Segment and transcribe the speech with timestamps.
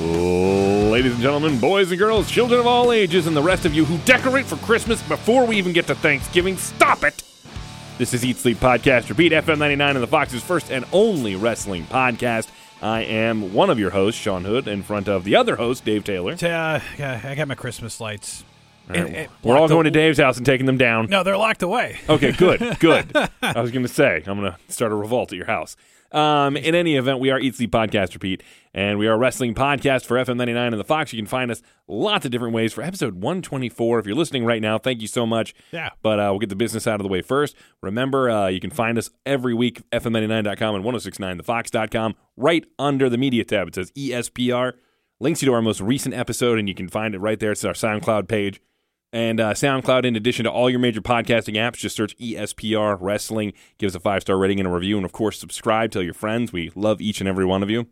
[0.00, 3.84] Ladies and gentlemen, boys and girls, children of all ages, and the rest of you
[3.84, 7.22] who decorate for Christmas before we even get to Thanksgiving, stop it!
[7.98, 11.84] This is Eat Sleep Podcast, Repeat FM 99 and the Fox's first and only wrestling
[11.84, 12.48] podcast.
[12.80, 16.04] I am one of your hosts, Sean Hood, in front of the other host, Dave
[16.04, 16.32] Taylor.
[16.42, 18.44] Uh, I got my Christmas lights.
[18.88, 21.06] All right, And- and We're all going to Dave's house and taking them down.
[21.10, 21.98] No, they're locked away.
[22.08, 23.14] Okay, good, good.
[23.42, 25.76] I was going to say, I'm going to start a revolt at your house.
[26.12, 28.42] Um, in any event, we are Eat Sleep Podcast Repeat,
[28.74, 31.12] and we are a wrestling podcast for FM99 and the Fox.
[31.12, 33.98] You can find us lots of different ways for episode 124.
[33.98, 35.54] If you're listening right now, thank you so much.
[35.70, 35.90] Yeah.
[36.02, 37.56] But uh, we'll get the business out of the way first.
[37.82, 43.44] Remember, uh, you can find us every week, FM99.com and 1069thefox.com, right under the media
[43.44, 43.68] tab.
[43.68, 44.74] It says ESPR.
[45.18, 47.52] Links you to our most recent episode, and you can find it right there.
[47.52, 48.60] It's our SoundCloud page.
[49.12, 53.52] And uh, SoundCloud, in addition to all your major podcasting apps, just search ESPR Wrestling.
[53.78, 54.96] Give us a five star rating and a review.
[54.96, 55.90] And of course, subscribe.
[55.90, 56.52] Tell your friends.
[56.52, 57.88] We love each and every one of you.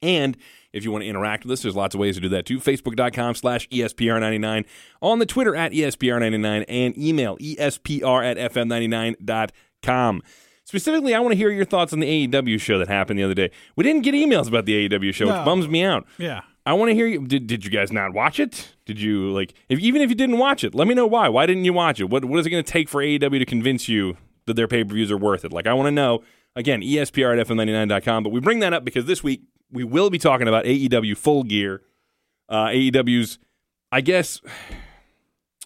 [0.00, 0.36] And
[0.72, 2.60] if you want to interact with us, there's lots of ways to do that too.
[2.60, 4.64] Facebook.com slash E ESPR99.
[5.02, 10.22] On the Twitter at E ESPR99 and email ESPR at FM99.com.
[10.64, 13.34] Specifically, I want to hear your thoughts on the AEW show that happened the other
[13.34, 13.50] day.
[13.74, 16.06] We didn't get emails about the AEW show, which bums me out.
[16.18, 16.42] Yeah.
[16.68, 17.26] I want to hear you.
[17.26, 18.74] Did, did you guys not watch it?
[18.84, 19.54] Did you like?
[19.70, 21.26] If even if you didn't watch it, let me know why.
[21.30, 22.10] Why didn't you watch it?
[22.10, 24.84] What What is it going to take for AEW to convince you that their pay
[24.84, 25.52] per views are worth it?
[25.52, 26.22] Like, I want to know.
[26.54, 28.22] Again, ESPR at fm99.com.
[28.22, 31.42] But we bring that up because this week we will be talking about AEW Full
[31.44, 31.80] Gear,
[32.50, 33.38] uh, AEW's,
[33.90, 34.42] I guess,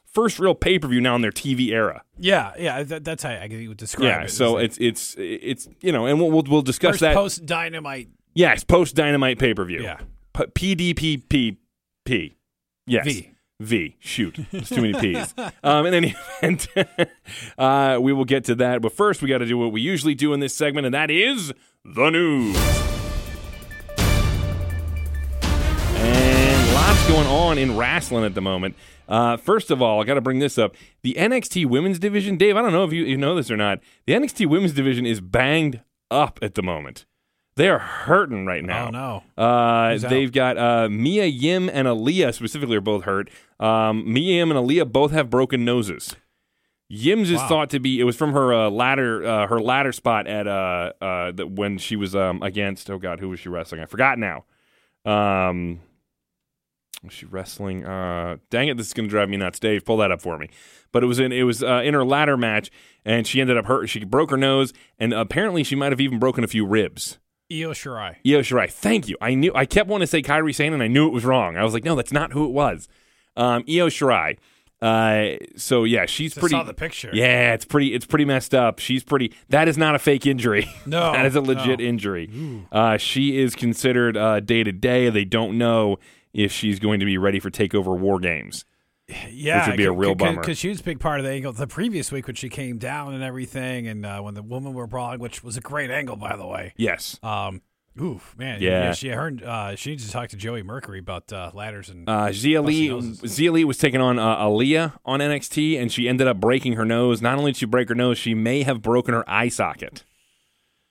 [0.06, 2.04] first real pay per view now in their TV era.
[2.16, 2.84] Yeah, yeah.
[2.84, 4.18] That, that's how I would describe yeah.
[4.18, 4.22] it.
[4.22, 7.14] Yeah, so it's it's it's you know, and we'll we'll, we'll discuss that.
[7.14, 8.08] post dynamite.
[8.34, 9.82] yes, post Dynamite pay per view.
[9.82, 9.98] Yeah.
[10.34, 12.34] PDPPP.
[12.86, 13.04] Yes.
[13.04, 13.30] V.
[13.60, 13.96] V.
[14.00, 14.40] Shoot.
[14.50, 15.34] There's too many P's.
[15.64, 16.66] Um, in any event,
[17.58, 18.82] uh, we will get to that.
[18.82, 21.08] But first, we got to do what we usually do in this segment, and that
[21.08, 21.52] is
[21.84, 22.56] the news.
[25.94, 28.74] And lots going on in wrestling at the moment.
[29.08, 30.74] Uh, first of all, I got to bring this up.
[31.02, 33.78] The NXT women's division, Dave, I don't know if you, you know this or not.
[34.06, 35.80] The NXT women's division is banged
[36.10, 37.06] up at the moment.
[37.56, 38.86] They are hurting right now.
[38.86, 39.42] Oh, no.
[39.42, 43.28] Uh, they've got uh, Mia Yim and Aaliyah specifically are both hurt.
[43.60, 46.16] Um, Mia Yim and Aaliyah both have broken noses.
[46.88, 50.26] Yim's is thought to be it was from her uh, ladder uh, her ladder spot
[50.26, 53.80] at uh, uh, the, when she was um, against oh god who was she wrestling
[53.80, 54.44] I forgot now.
[55.06, 55.80] Um,
[57.02, 57.86] was she wrestling?
[57.86, 59.58] Uh, dang it, this is gonna drive me nuts.
[59.58, 60.50] Dave, pull that up for me.
[60.92, 62.70] But it was in it was uh, in her ladder match,
[63.06, 63.88] and she ended up hurt.
[63.88, 67.18] She broke her nose, and apparently she might have even broken a few ribs.
[67.52, 68.16] Io Shirai.
[68.26, 68.70] Io Shirai.
[68.70, 69.16] Thank you.
[69.20, 71.56] I knew I kept wanting to say Kairi Sane, and I knew it was wrong.
[71.56, 72.88] I was like, no, that's not who it was.
[73.36, 74.38] Um, Io Shirai.
[74.80, 76.54] Uh, so yeah, she's Just pretty.
[76.54, 77.10] saw the picture.
[77.12, 77.94] Yeah, it's pretty.
[77.94, 78.80] It's pretty messed up.
[78.80, 79.32] She's pretty.
[79.48, 80.68] That is not a fake injury.
[80.86, 81.84] No, that is a legit no.
[81.84, 82.28] injury.
[82.72, 84.14] Uh, she is considered
[84.46, 85.08] day to day.
[85.10, 85.98] They don't know
[86.34, 88.64] if she's going to be ready for Takeover War Games.
[89.30, 90.40] Yeah, Which would be a real bummer.
[90.40, 92.78] because she was a big part of the angle the previous week when she came
[92.78, 96.16] down and everything, and uh, when the women were brawling, which was a great angle,
[96.16, 96.72] by the way.
[96.76, 97.18] Yes.
[97.22, 97.62] Um,
[98.00, 98.92] oof, man, Yeah.
[98.92, 102.28] she heard uh, she needs to talk to Joey Mercury about uh, ladders and Uh,
[102.28, 106.40] Xia Li, Xia Li was taking on uh, Aaliyah on NXT, and she ended up
[106.40, 107.20] breaking her nose.
[107.20, 110.04] Not only did she break her nose, she may have broken her eye socket.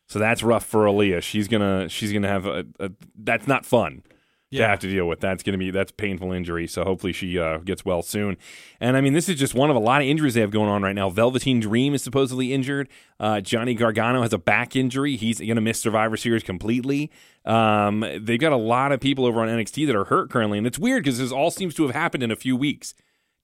[0.08, 1.22] So that's rough for Aaliyah.
[1.24, 4.03] She's gonna she's gonna have a, a that's not fun
[4.52, 4.68] to Yeah.
[4.70, 5.20] have to deal with.
[5.22, 6.68] That's gonna be that's painful injury.
[6.68, 8.38] So hopefully she uh, gets well soon.
[8.80, 10.70] And I mean, this is just one of a lot of injuries they have going
[10.70, 11.10] on right now.
[11.10, 12.90] Velveteen Dream is supposedly injured.
[13.20, 15.16] Uh, Johnny Gargano has a back injury.
[15.16, 17.10] He's gonna miss Survivor Series completely.
[17.46, 20.68] Um, they've got a lot of people over on NXT that are hurt currently, and
[20.68, 22.94] it's weird because this all seems to have happened in a few weeks.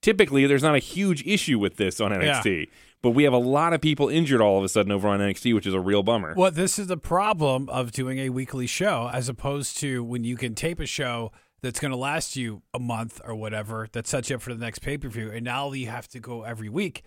[0.01, 2.68] Typically, there's not a huge issue with this on NXT,
[3.01, 5.53] but we have a lot of people injured all of a sudden over on NXT,
[5.53, 6.33] which is a real bummer.
[6.35, 10.35] Well, this is the problem of doing a weekly show as opposed to when you
[10.37, 11.31] can tape a show
[11.61, 14.63] that's going to last you a month or whatever that sets you up for the
[14.63, 17.03] next pay per view, and now you have to go every week.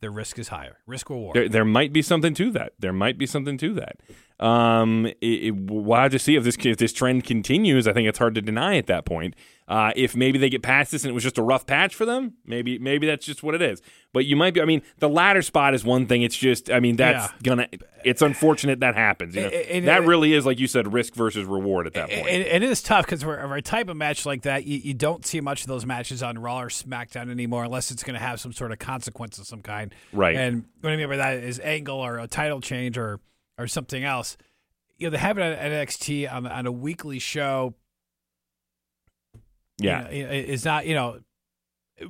[0.00, 0.78] The risk is higher.
[0.86, 1.34] Risk reward.
[1.34, 2.72] There, there might be something to that.
[2.78, 4.44] There might be something to that.
[4.44, 7.88] Um, it, it, we'll have to see if this if this trend continues.
[7.88, 9.34] I think it's hard to deny at that point.
[9.66, 12.04] Uh, if maybe they get past this and it was just a rough patch for
[12.04, 13.80] them, maybe maybe that's just what it is.
[14.12, 14.60] But you might be.
[14.60, 16.20] I mean, the ladder spot is one thing.
[16.20, 16.70] It's just.
[16.70, 17.38] I mean, that's Yeah.
[17.42, 17.68] gonna.
[18.04, 19.34] It's unfortunate that happens.
[19.34, 19.42] You
[19.80, 19.86] know?
[19.86, 22.28] That really is like you said, risk versus reward at that point.
[22.28, 25.24] It is tough because for for a type of match like that, you, you don't
[25.24, 28.40] see much of those matches on Raw or SmackDown anymore, unless it's going to have
[28.40, 29.94] some sort of consequence of some kind.
[30.12, 30.36] Right.
[30.36, 33.18] And what I mean by that is angle or a title change or
[33.56, 34.36] or something else.
[34.98, 37.74] You know, they have it at NXT on, on a weekly show.
[39.78, 40.10] Yeah.
[40.10, 41.20] you know, it's not you know,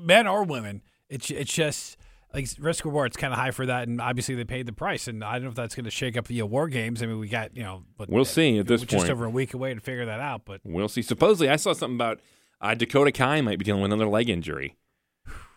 [0.01, 0.83] men or women.
[1.09, 1.97] It's it's just
[2.33, 5.07] like risk reward's kind of high for that, and obviously they paid the price.
[5.07, 7.03] And I don't know if that's going to shake up the war games.
[7.03, 9.31] I mean, we got you know, but We'll see at this we're just over a
[9.31, 10.43] week away to figure that out.
[10.45, 11.03] But We'll see.
[11.03, 12.21] Supposedly, I saw something about
[12.61, 14.77] uh, Dakota Kai might be dealing with another leg injury.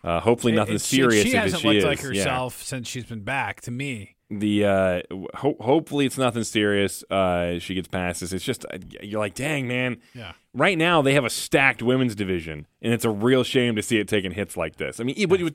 [0.04, 1.22] Uh, hopefully, nothing it- she- serious.
[1.24, 1.84] She, if hasn't she looked is.
[1.84, 2.08] like Yeah.
[2.08, 3.60] herself since she's been back.
[3.62, 5.00] To me, The uh,
[5.34, 7.02] ho- hopefully it's nothing serious.
[7.10, 8.32] Uh, she gets past this.
[8.32, 9.98] It's just uh, you're like, dang man.
[10.14, 10.32] yeah.
[10.52, 13.98] Right now they have a stacked women's division, and it's a real shame to see
[13.98, 15.00] it taking hits like this.
[15.00, 15.54] I mean, e- but it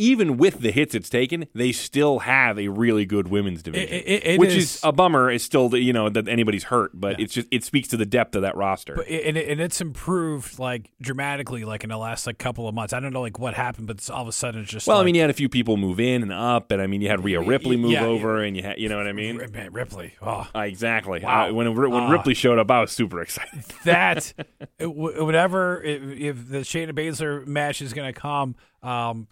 [0.00, 4.26] even with the hits it's taken, they still have a really good women's division, it-
[4.26, 5.30] it which is- is a bummer.
[5.30, 8.06] Is still that you know that anybody's hurt, but it's just it speaks to the
[8.06, 8.94] depth of that roster.
[8.96, 12.66] But it, and, it, and it's improved like dramatically, like in the last like couple
[12.66, 12.92] of months.
[12.92, 14.98] I don't know like what happened, but it's all of a sudden it's just well,
[14.98, 17.08] I mean, you had a few people move in and up, and I mean, you
[17.08, 19.36] had Rhea Ripley move yeah, over, and you had, you know what I mean?
[19.52, 20.14] Man, Ripley.
[20.22, 21.20] Oh, Uh, exactly.
[21.20, 21.48] Wow.
[21.48, 22.10] Uh, when when Ah.
[22.10, 23.62] Ripley showed up, I was super excited.
[23.84, 24.32] that
[24.78, 29.26] it, whatever if, if the Shayna Baszler match is going to come, um,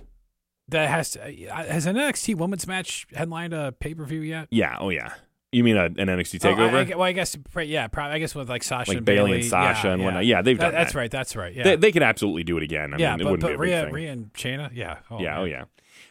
[0.69, 4.49] that has to, uh, has an NXT women's match headlined a pay per view yet?
[4.51, 4.77] yeah.
[4.81, 5.15] Oh yeah.
[5.51, 6.93] You mean a, an NXT Oh, I- takeover?
[6.93, 7.35] I, well, I guess
[7.65, 10.05] yeah, probably, I guess with like Sasha like and Bayley and Sasha yeah, and yeah.
[10.07, 10.27] whatnot.
[10.27, 10.99] Yeah, they've That- done that's that.
[10.99, 11.11] right.
[11.11, 11.55] That's right.
[11.55, 12.93] Yeah, They, they could absolutely do it again.
[12.93, 13.91] I yeah, mean, it but, wouldn't but be a Rhea.
[13.91, 15.39] Rhea and Shayna, yeah, oh, yeah, man.
[15.41, 15.65] oh yeah.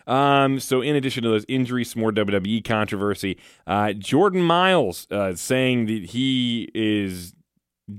[0.07, 3.37] Um, so in addition to those injuries, some more WWE controversy.
[3.67, 7.33] Uh, Jordan Miles uh, saying that he is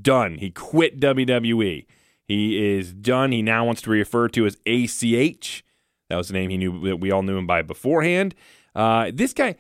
[0.03, 0.37] done.
[0.39, 1.87] He quit WWE.
[2.27, 3.31] He is done.
[3.33, 5.65] He now wants to be referred to as ACH.
[6.09, 8.35] That was the name he knew that we all knew him by beforehand.
[8.75, 9.57] Uh, this guy,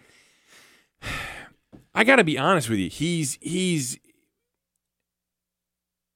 [1.94, 2.88] I got to be honest with you.
[2.88, 3.98] He's he's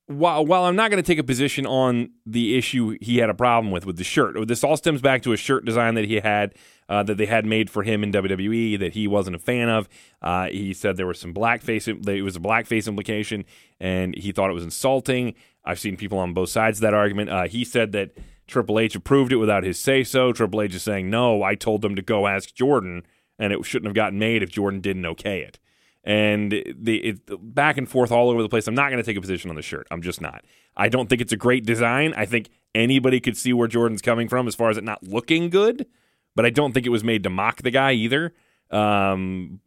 [0.06, 3.34] while while I'm not going to take a position on the issue he had a
[3.34, 6.16] problem with with the shirt, this all stems back to a shirt design that he
[6.16, 6.54] had
[6.88, 9.88] uh, that they had made for him in WWE that he wasn't a fan of.
[10.20, 13.44] Uh, he said there was some blackface, it was a blackface implication,
[13.80, 15.34] and he thought it was insulting.
[15.64, 17.30] I've seen people on both sides of that argument.
[17.30, 18.10] Uh, he said that
[18.46, 20.32] Triple H approved it without his say so.
[20.32, 21.42] Triple H is saying no.
[21.42, 23.06] I told them to go ask Jordan,
[23.38, 25.58] and it shouldn't have gotten made if Jordan didn't okay it
[26.04, 28.66] and the it, back and forth all over the place.
[28.66, 29.86] I'm not going to take a position on the shirt.
[29.90, 30.44] I'm just not.
[30.76, 32.14] I don't think it's a great design.
[32.16, 35.50] I think anybody could see where Jordan's coming from as far as it not looking
[35.50, 35.86] good,
[36.34, 38.34] but I don't think it was made to mock the guy either.
[38.70, 39.60] Um,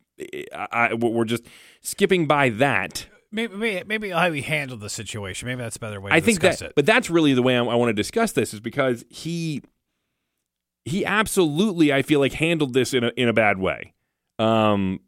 [0.53, 1.43] I, I, we're just
[1.81, 3.07] skipping by that.
[3.35, 5.47] Maybe, maybe maybe how he handled the situation.
[5.49, 6.09] Maybe that's a better way.
[6.09, 6.75] To I think discuss that, it.
[6.75, 9.61] but that's really the way I, I want to discuss this is because he
[10.85, 13.93] he absolutely I feel like handled this in a in a bad way.
[14.39, 15.01] Um,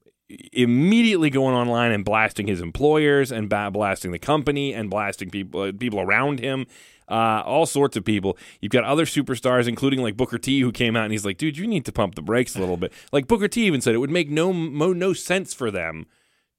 [0.52, 5.62] immediately going online and blasting his employers and ba- blasting the company and blasting people
[5.62, 6.66] uh, people around him.
[7.10, 8.38] Uh, all sorts of people.
[8.60, 11.58] You've got other superstars, including like Booker T, who came out and he's like, "Dude,
[11.58, 14.00] you need to pump the brakes a little bit." Like Booker T even said, it
[14.00, 16.08] would make no mo, no sense for them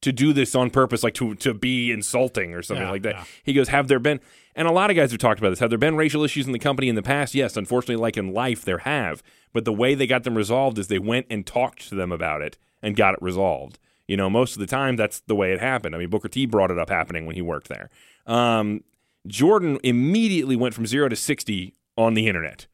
[0.01, 3.15] to do this on purpose, like to to be insulting or something Yeah, like that.
[3.15, 3.23] yeah.
[3.43, 4.19] He goes, Have there been,
[4.55, 6.53] and a lot of guys have talked about this, have there been racial issues in
[6.53, 7.35] the company in the past?
[7.35, 9.21] Yes, unfortunately, like in life, there have.
[9.53, 12.41] But the way they got them resolved is they went and talked to them about
[12.41, 13.79] it and got it resolved.
[14.07, 15.93] You know, most of the time, that's the way it happened.
[15.95, 17.89] I mean, Booker T brought it up happening when he worked there.
[18.25, 18.83] Um,
[19.27, 22.67] Jordan immediately went from zero to 60 on the internet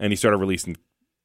[0.00, 0.76] and he started releasing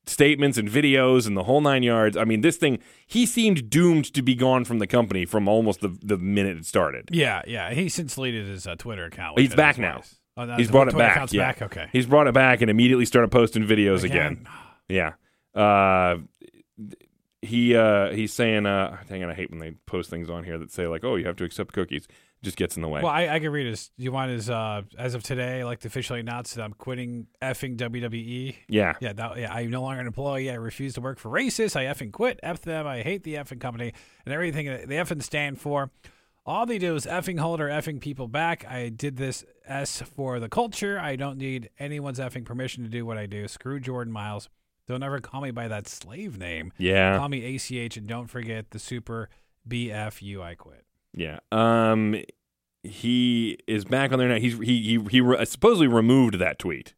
[0.08, 2.18] statements and videos and the whole nine yards.
[2.18, 5.82] I mean, this thing, he seemed doomed to be gone from the company from almost
[5.82, 7.10] the, the minute it started.
[7.12, 7.72] yeah, yeah.
[7.74, 9.40] He since deleted his uh, Twitter account.
[9.40, 10.02] He's back now.
[10.36, 11.34] Oh, no, He's brought it Twitter back.
[11.34, 11.48] Yeah.
[11.48, 11.62] back.
[11.64, 11.88] Okay.
[11.92, 14.46] He's brought it back and immediately started posting videos again.
[14.88, 15.14] Again?
[15.56, 15.60] Yeah.
[15.60, 16.18] Uh,
[17.42, 20.58] he uh, he's saying, uh, hang on, I hate when they post things on here
[20.58, 22.08] that say like, oh, you have to accept cookies.
[22.44, 23.02] Just gets in the way.
[23.02, 23.90] Well, I, I can read his.
[23.98, 24.50] Do you want his?
[24.50, 28.56] Uh, as of today, like to officially announce that I'm quitting effing WWE.
[28.68, 28.94] yeah.
[29.02, 29.54] Yeah, that, yeah.
[29.54, 30.52] I'm no longer an employee.
[30.52, 31.76] I refuse to work for racists.
[31.76, 32.40] I effing quit.
[32.44, 32.86] F them.
[32.86, 33.94] I hate the effing company
[34.26, 35.90] and everything that they effing stand for.
[36.46, 38.66] All they do is effing hold or effing people back.
[38.66, 40.98] I did this S for the culture.
[40.98, 43.48] I don't need anyone's effing permission to do what I do.
[43.50, 44.48] Screw Jordan Miles.
[44.88, 46.72] Don't ever call me by that slave name.
[46.78, 47.18] Yeah.
[47.18, 49.30] Call me ACH and don't forget the super
[49.68, 50.42] BFU.
[50.42, 50.86] I quit.
[51.18, 51.40] Yeah.
[51.52, 52.16] Um,
[52.84, 54.38] he is back on there now.
[54.40, 56.94] He's he he he re- supposedly removed that tweet.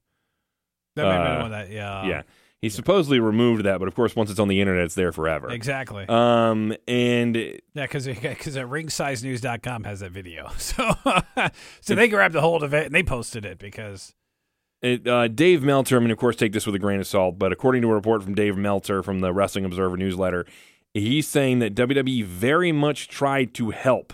[0.95, 2.05] That been Uh, one that, yeah.
[2.05, 2.21] yeah.
[2.61, 5.49] He supposedly removed that, but of course, once it's on the internet, it's there forever.
[5.49, 6.05] Exactly.
[6.09, 10.93] Um, and Yeah, because because at ringsidenews.com has that video, so
[11.81, 14.13] so they grabbed a hold of it and they posted it because
[14.81, 17.39] It, uh, Dave Meltzer, I mean, of course, take this with a grain of salt,
[17.39, 20.45] but according to a report from Dave Meltzer from the Wrestling Observer newsletter,
[20.99, 24.13] he's saying that WWE very much tried to help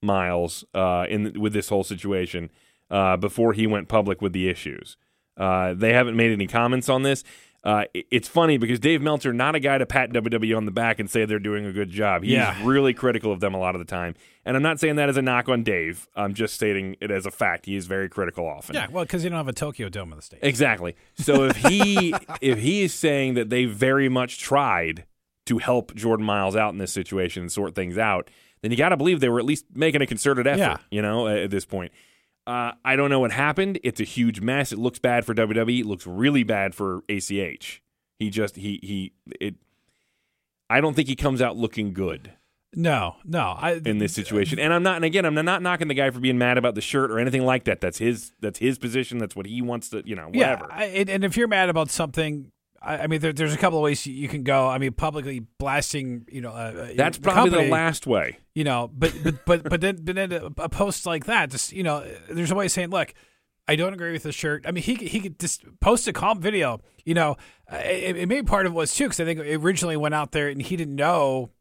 [0.00, 2.50] Miles uh, in with this whole situation
[2.90, 4.96] uh, before he went public with the issues.
[5.36, 7.24] Uh, they haven't made any comments on this.
[7.64, 10.98] Uh, it's funny because Dave Meltzer, not a guy to pat WWE on the back
[10.98, 12.24] and say they're doing a good job.
[12.24, 12.56] He's Yeah.
[12.64, 14.16] really critical of them a lot of the time.
[14.44, 16.08] And I'm not saying that as a knock on Dave.
[16.16, 17.66] I'm just stating it as a fact.
[17.66, 18.74] He is very critical often.
[18.74, 20.40] Yeah, well, because you don't have a Tokyo Dome in the state.
[20.42, 20.96] Exactly.
[21.14, 25.04] So if he if he is saying that they very much tried
[25.46, 28.30] to help Jordan Miles out in this situation and sort things out,
[28.62, 30.58] then you got to believe they were at least making a concerted effort.
[30.58, 30.76] Yeah.
[30.90, 31.92] You know, at this point.
[32.46, 33.78] Uh, I don't know what happened.
[33.84, 34.72] It's a huge mess.
[34.72, 35.80] It looks bad for WWE.
[35.80, 37.82] It looks really bad for ACH.
[38.18, 39.54] He just he he it.
[40.70, 42.32] I don't think he comes out looking good
[42.74, 43.56] No, no.
[43.58, 44.58] I, in this situation.
[44.58, 44.96] And I'm not.
[44.96, 47.44] And again, I'm not knocking the guy for being mad about the shirt or anything
[47.44, 47.80] like that.
[47.80, 48.32] That's his.
[48.40, 49.18] That's his position.
[49.18, 50.02] That's what he wants to.
[50.04, 50.66] You know, whatever.
[50.68, 52.50] Yeah, I, and, and if you're mad about something,
[52.84, 54.68] I, I mean, there, there's a couple of ways you can go.
[54.68, 58.38] I mean, publicly blasting, you know, uh, uh, That's the probably company, the last way.
[58.54, 61.72] You know, but but but but then but then a, a post like that, just
[61.72, 63.14] you know, there's a way of saying, look.
[63.68, 64.64] I don't agree with the shirt.
[64.66, 66.80] I mean, he could- he could just post a calm video.
[67.04, 67.36] You know,
[67.72, 70.16] uh, it, it maybe part of it was too because I think it originally went
[70.16, 71.52] out there and he didn't know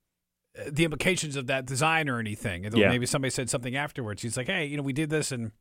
[0.60, 2.66] uh, the implications of that design or anything.
[2.66, 2.90] And Yeah.
[2.90, 4.24] maybe somebody said something afterwards.
[4.24, 5.52] He's like, "Hey, you know, we did this, and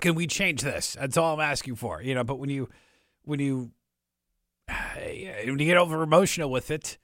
[0.00, 2.00] can we change this?" That's all I'm asking for.
[2.00, 2.68] You know, but when you
[3.22, 3.72] when you
[4.96, 6.98] when you get over emotional with it,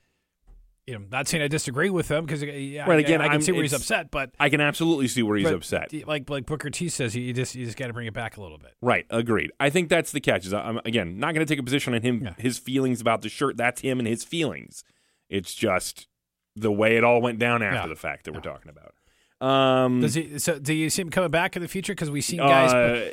[0.87, 3.43] you know, not saying I disagree with him because yeah, Right, again, I, can I'm-
[3.43, 5.93] see where he's upset, but I can absolutely see where he's but upset.
[6.07, 8.43] Like like Booker T says, you just you just got to bring it back a
[8.43, 8.75] little bit.
[8.83, 9.53] Right, agreed.
[9.61, 10.45] I think that's the catch.
[10.45, 12.35] Is I'm again not going to take a position on him, Yeah.
[12.37, 13.57] his feelings about the shirt.
[13.57, 14.83] That's him and his feelings.
[15.29, 16.09] It's just
[16.57, 17.87] the way it all went down after Yeah.
[17.87, 18.95] the fact that we're talking about.
[19.41, 20.39] Um, Does he?
[20.39, 21.93] So do you see him coming back in the future?
[21.95, 23.13] Because we've seen guys, uh,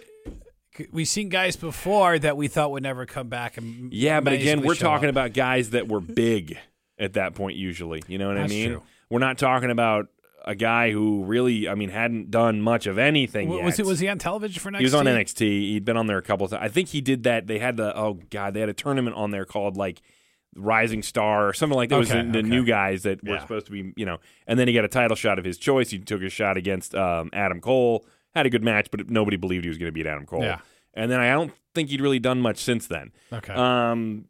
[0.91, 3.57] we've seen guys before that we thought would never come back.
[3.57, 5.13] And yeah, but again, we're talking up.
[5.13, 6.57] about guys that were big
[6.97, 7.57] at that point.
[7.57, 8.69] Usually, you know what That's I mean.
[8.69, 8.83] true.
[9.09, 10.07] We're not talking about
[10.45, 13.65] a guy who really, I mean, hadn't done much of anything W- yet.
[13.65, 13.85] Was it?
[13.85, 14.77] Was he on television for NXT?
[14.77, 15.39] He was on NXT.
[15.41, 16.63] He'd been on there a couple of times.
[16.63, 17.47] I think he did that.
[17.47, 20.01] They had the oh god, they had a tournament on there called like
[20.55, 21.95] Rising Star or something like that.
[21.95, 22.41] It was the, the okay.
[22.41, 23.41] new guys that were Yeah.
[23.41, 24.17] supposed to be, you know.
[24.47, 25.89] And then he got a title shot of his choice.
[25.91, 28.05] He took a shot against um, Adam Cole.
[28.35, 30.43] Had a good match, but nobody believed he was going to beat Adam Cole.
[30.43, 30.59] Yeah.
[30.93, 33.11] And then I don't think he'd really done much since then.
[33.31, 33.53] Okay.
[33.53, 34.25] Um,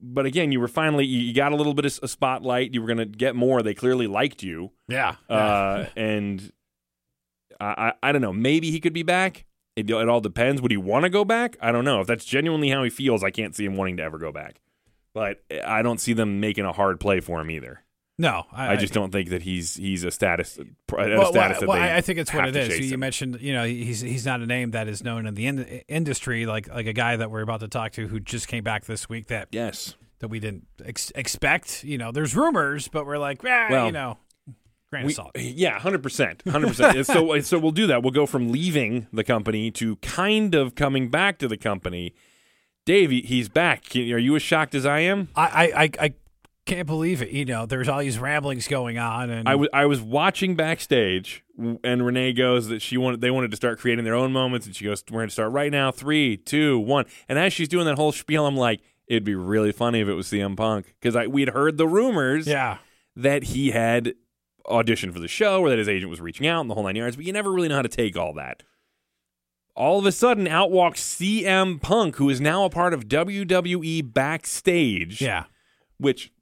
[0.00, 2.74] but again, you were finally you, got a little bit of a spotlight.
[2.74, 3.62] You were going to get more.
[3.62, 4.72] They clearly liked you.
[4.88, 5.16] yeah.
[5.28, 6.52] Uh, and
[7.60, 8.32] I, I, I don't know.
[8.32, 9.44] Maybe he could be back.
[9.76, 10.62] It, it all depends.
[10.62, 11.56] Would he want to go back?
[11.60, 12.00] I don't know.
[12.00, 14.60] If that's genuinely how he feels, I can't see him wanting to ever go back.
[15.12, 17.83] But I don't see them making a hard play for him either.
[18.16, 21.76] No, I, just don't think that he's he's a status a Well, status that well,
[21.78, 22.78] they I I think it's what it is.
[22.78, 23.00] You him.
[23.00, 26.46] mentioned, you know, he's he's not a name that is known in the in- industry,
[26.46, 29.08] like like a guy that we're about to talk to who just came back this
[29.08, 29.96] week that Yes.
[30.20, 31.82] that we didn't ex- expect.
[31.84, 34.18] You know, there's rumors, but we're like, ah, Well, you know,
[34.90, 35.32] grain We, of salt.
[35.36, 37.04] yeah, hundred percent, hundred percent.
[37.06, 38.02] So, so we'll do that.
[38.04, 42.14] We'll go from leaving the company to kind of coming back to the company.
[42.86, 43.84] Dave, he's back.
[43.96, 45.28] Are you as shocked as I am?
[45.34, 46.14] I, I, I, I
[46.66, 47.30] can't believe it.
[47.30, 51.44] You know, there's all these ramblings going on, and I, w- I was watching backstage,
[51.58, 54.74] and Renee goes that she wanted they wanted to start creating their own moments, and
[54.74, 55.90] she goes, "We're going to start right now.
[55.90, 59.72] Three, two, one." And as she's doing that whole spiel, I'm like, "It'd be really
[59.72, 62.78] funny if it was CM Punk," because I we'd heard the rumors yeah,
[63.16, 64.14] that he had
[64.66, 66.96] auditioned for the show or that his agent was reaching out and the whole nine
[66.96, 68.62] yards, but you never really know how to take all that.
[69.76, 74.14] All of a sudden, out walks CM Punk, who is now a part of WWE
[74.14, 75.44] backstage yeah,
[75.98, 76.32] which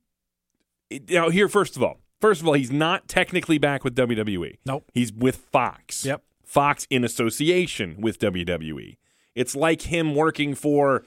[1.08, 4.90] now here first of all first of all he's not technically back with WWE nope,
[4.94, 6.04] he's with Fox.
[6.04, 6.22] Yep.
[6.44, 8.96] Fox in association with WWE
[9.34, 11.04] it's like him working for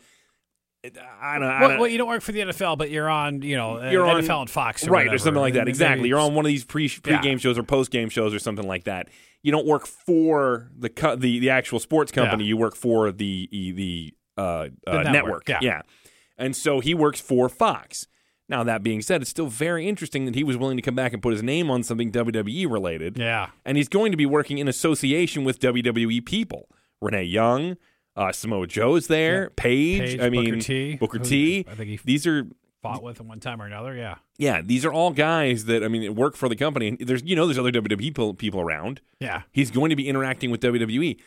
[1.19, 3.41] I don't, I well, don't well, you don't work for the NFL, but you're on,
[3.41, 5.69] you know, uh, You're on- NFL and Fox, or right or something like that And
[5.69, 6.01] exactly.
[6.01, 7.37] Maybe- you're on one of these pre pre game Yeah.
[7.37, 9.09] shows or post game shows or something like that.
[9.41, 12.43] You don't work for the co- the the actual sports company.
[12.43, 12.49] Yeah.
[12.49, 15.59] you work for the the uh, uh, network, network yeah.
[15.61, 15.81] yeah.
[16.37, 18.05] And so he works for Fox
[18.49, 21.13] now that being said it's still very interesting that he was willing to come back
[21.13, 24.57] and put his name on something WWE related Yeah, and he's going to be working
[24.57, 26.69] in association with WWE people.
[27.01, 27.77] Renee Young,
[28.15, 29.49] uh, Samoa Joe's there, Yeah.
[29.55, 31.65] Paige, Paige, I mean Booker T, Booker T.
[31.69, 32.47] I think he These are
[32.81, 33.95] fought with at one time or another.
[33.95, 36.87] Yeah, yeah, these are all guys that I mean work for the company.
[36.89, 39.01] And there's you know there's other WWE people people around.
[39.19, 41.19] yeah, He's going to be interacting with WWE.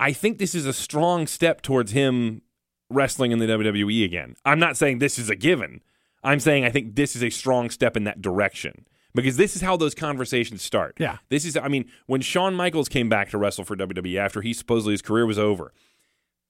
[0.00, 2.42] I think this is a strong step towards him
[2.90, 4.34] wrestling in the WWE again.
[4.44, 5.80] I'm not saying this is a given.
[6.24, 9.62] I'm saying I think this is a strong step in that direction because this is
[9.62, 10.96] how those conversations start.
[10.98, 11.18] Yeah.
[11.28, 14.52] This is, I mean, when Shawn Michaels came back to wrestle for WWE after he
[14.52, 15.72] supposedly his career was over,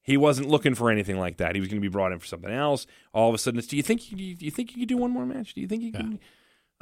[0.02, 1.54] he wasn't looking for anything like that.
[1.54, 2.86] He was going to be brought in for something else.
[3.12, 4.96] All of a sudden, it's, do you think you, do you think you could do
[4.96, 5.54] one more match?
[5.54, 6.20] Do you think you can?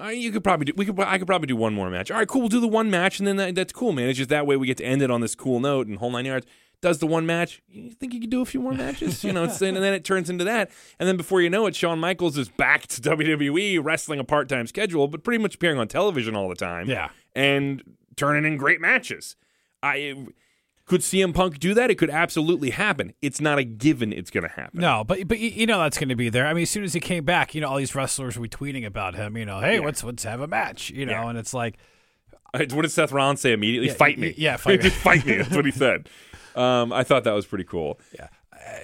[0.03, 0.73] Uh, you could probably do.
[0.77, 0.99] We could.
[1.01, 2.11] I could probably do one more match.
[2.11, 2.41] All right, cool.
[2.41, 4.09] We'll do the one match, and then that, that's cool, man.
[4.09, 6.11] It's just that way we get to end it on this cool note and whole
[6.11, 6.47] nine yards.
[6.83, 7.63] Does the one match.
[7.71, 9.25] You think you could do a few more matches?
[9.25, 10.71] You know, and then it turns into that.
[10.99, 14.49] And then before you know it, Shawn Michaels is back to WWE, wrestling a part
[14.51, 16.91] time schedule, but pretty much appearing on television all the time.
[16.91, 17.09] Yeah.
[17.35, 17.83] And
[18.17, 19.37] turning in great matches.
[19.83, 20.27] I
[20.85, 21.91] could CM Punk do that?
[21.91, 23.15] It could absolutely happen.
[23.23, 24.81] It's not a given it's going to happen.
[24.81, 26.47] No, but but you- know that's going to be there.
[26.47, 28.85] I mean, as soon as he came back, you know, all these wrestlers were tweeting
[28.85, 29.37] about him.
[29.37, 29.85] You know, hey, Yeah.
[29.87, 30.91] let's let's have a match.
[30.91, 31.29] You know, Yeah.
[31.31, 31.79] and it's like,
[32.53, 33.89] What did Seth Rollins say immediately?
[33.89, 34.35] Yeah, fight me.
[34.37, 34.91] yeah, fight me.
[34.91, 35.37] Just fight me.
[35.39, 36.09] That's what he said.
[36.55, 37.99] Um, I thought that was pretty cool.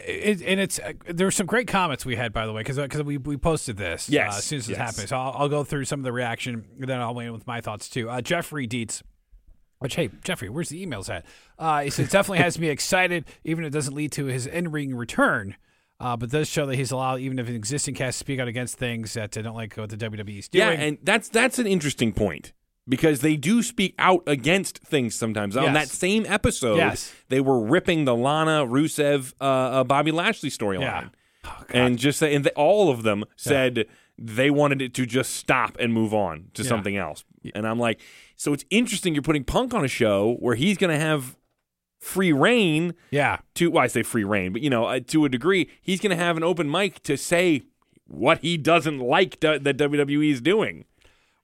[0.07, 2.77] it, and it's uh, there were some great comments we had by the way because
[2.77, 4.79] because we we posted this Yes, uh, as soon as it's yes.
[4.79, 5.07] happening.
[5.07, 7.47] So I'll, I'll go through some of the reaction, and then I'll weigh in with
[7.47, 8.09] my thoughts too.
[8.11, 9.03] Uh, Jeffrey Dietz.
[9.81, 11.25] Which hey Jeffrey, where's the emails at?
[11.57, 14.73] Uh, he says definitely has me excited, even if it doesn't lead to his in
[14.73, 15.55] ring return.
[16.01, 18.77] Uh, but does show that he's allowed even if an existing cast speak out against
[18.77, 20.67] things that they don't like what the WWE's doing.
[20.67, 22.53] Yeah, and that's that's an interesting point
[22.89, 25.57] because they do speak out against things sometimes.
[25.57, 27.15] On that same episode, Yes.
[27.29, 31.09] they were ripping the Lana Rusev uh, uh, Bobby Lashley storyline, Yeah.
[31.45, 33.87] Oh, and just and they, all of them said
[34.19, 36.69] they wanted it to just stop and move on to Yeah.
[36.69, 37.25] something else.
[37.55, 38.01] And I'm like,
[38.37, 39.15] so it's interesting.
[39.15, 41.37] You're putting Punk on a show where he's going to have
[42.01, 45.29] free rein yeah, to well, I say free rein, but you know, uh, to a
[45.29, 47.63] degree, he's going to have an open mic to say
[48.07, 50.85] what he doesn't like that that WWE is doing.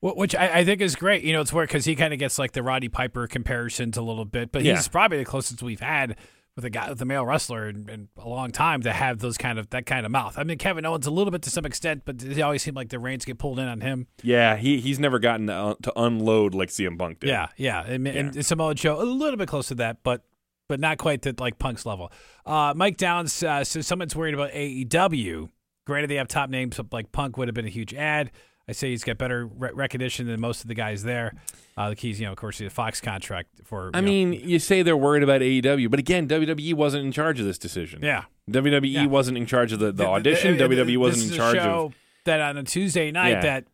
[0.04, 1.23] Wh- Which I, I think is great.
[1.25, 4.02] You know, it's weird because he kind of gets like the Roddy Piper comparisons a
[4.02, 4.75] little bit, but Yeah.
[4.76, 6.16] he's probably the closest we've had
[6.56, 9.37] with a guy with a male wrestler in, in a long time to have those
[9.37, 10.38] kind of that kind of mouth.
[10.38, 12.90] I mean, Kevin Owens a little bit to some extent, but they always seemed like
[12.90, 14.06] the reins get pulled in on him.
[14.23, 17.28] Yeah, he he's never gotten to, uh, to unload like CM Punk did.
[17.30, 20.23] Yeah, yeah, and, and Samoa Joe a little bit close to that, but
[20.68, 22.12] but not quite to like Punk's level.
[22.46, 25.49] Uh, Mike Downs uh, says someone's worried about AEW.
[25.87, 28.30] Granted, they have top names but like Punk would have been a huge add.
[28.68, 31.35] I say he's got better re- recognition than most of the guys there.
[31.76, 33.90] Uh, the keys, you know, of course, the Fox contract for.
[33.92, 37.40] I know- mean, you say they're worried about AEW, but again, WWE wasn't in charge
[37.40, 38.00] of this decision.
[38.02, 39.06] yeah, WWE Yeah.
[39.06, 40.56] wasn't in charge of the, the Th- audition.
[40.56, 41.94] th- WWE wasn't in charge show of.
[42.25, 43.40] that on a Tuesday night Yeah.
[43.42, 43.64] that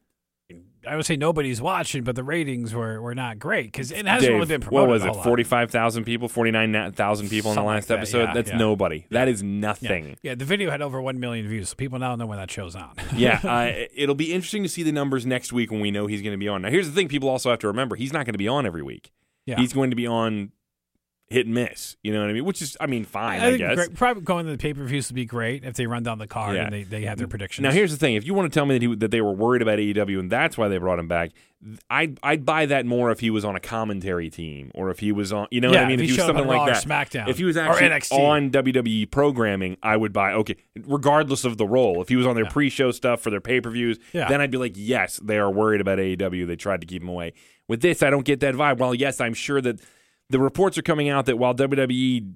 [0.86, 4.20] I would say nobody's watching, but the ratings were, were not great because it hasn't
[4.22, 4.88] Dave, really been promoted.
[4.88, 5.22] what was it?
[5.22, 8.22] Forty-five thousand people, forty-nine thousand people in the last like that, episode.
[8.24, 8.56] yeah, That's yeah.
[8.56, 9.06] nobody.
[9.10, 9.48] That is Yeah.
[9.48, 10.16] nothing.
[10.22, 12.74] Yeah, the video had over one million views, so people now know when that show's
[12.74, 12.94] on.
[13.14, 16.22] yeah, uh, it'll be interesting to see the numbers next week when we know he's
[16.22, 16.62] going to be on.
[16.62, 18.64] Now, here's the thing: people also have to remember he's not going to be on
[18.66, 19.12] every week.
[19.46, 19.56] Yeah.
[19.56, 20.52] He's going to be on
[21.30, 21.96] hit and miss.
[22.02, 22.44] You know what I mean?
[22.44, 23.74] Which is, I mean, fine, I, think guess.
[23.76, 26.18] great- probably going to the pay per views would be great if they run down
[26.18, 26.64] the card Yeah.
[26.64, 27.62] and they, they have their predictions.
[27.62, 29.32] Now, here's the thing: if you want to tell me that he, that they were
[29.32, 31.30] worried about AEW and that's why they brought him back,
[31.88, 35.12] I'd I'd buy that more if he was on a commentary team or if he
[35.12, 36.00] was on, you know what I mean?
[36.00, 36.82] if he was something on like that.
[36.84, 40.32] SmackDown if he was actually on WWE programming, I would buy.
[40.32, 42.50] Okay, regardless of the role, if he was on their Yeah.
[42.50, 44.28] pre-show stuff for their pay-per-views, Yeah.
[44.28, 46.46] then I'd be like, yes, they are worried about AEW.
[46.46, 47.34] They tried to keep him away.
[47.68, 48.78] With this, I don't get that vibe.
[48.78, 49.80] Well, yes, I'm sure that
[50.30, 52.34] the reports are coming out that while WWE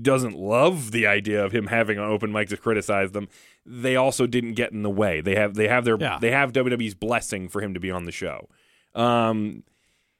[0.00, 3.28] doesn't love the idea of him having an open mic to criticize them,
[3.64, 5.20] they also didn't get in the way.
[5.20, 6.18] They have they have their Yeah.
[6.20, 8.48] they have WWE's blessing for him to be on the show.
[8.94, 9.62] Um,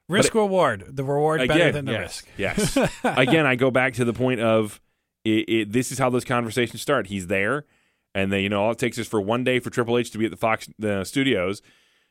[0.08, 2.74] risk reward, the reward better than the yes, risk.
[2.76, 2.90] Yes.
[3.04, 4.80] again, I go back to the point of
[5.24, 7.08] it, it, this is how those conversations start.
[7.08, 7.64] He's there,
[8.14, 10.18] and then you know all it takes is for one day for Triple H to
[10.18, 11.60] be at the Fox the studios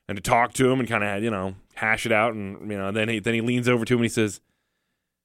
[0.08, 2.77] and to talk to him and kind of you know hash it out, and you
[2.77, 4.41] know then he then he leans over to him and he says,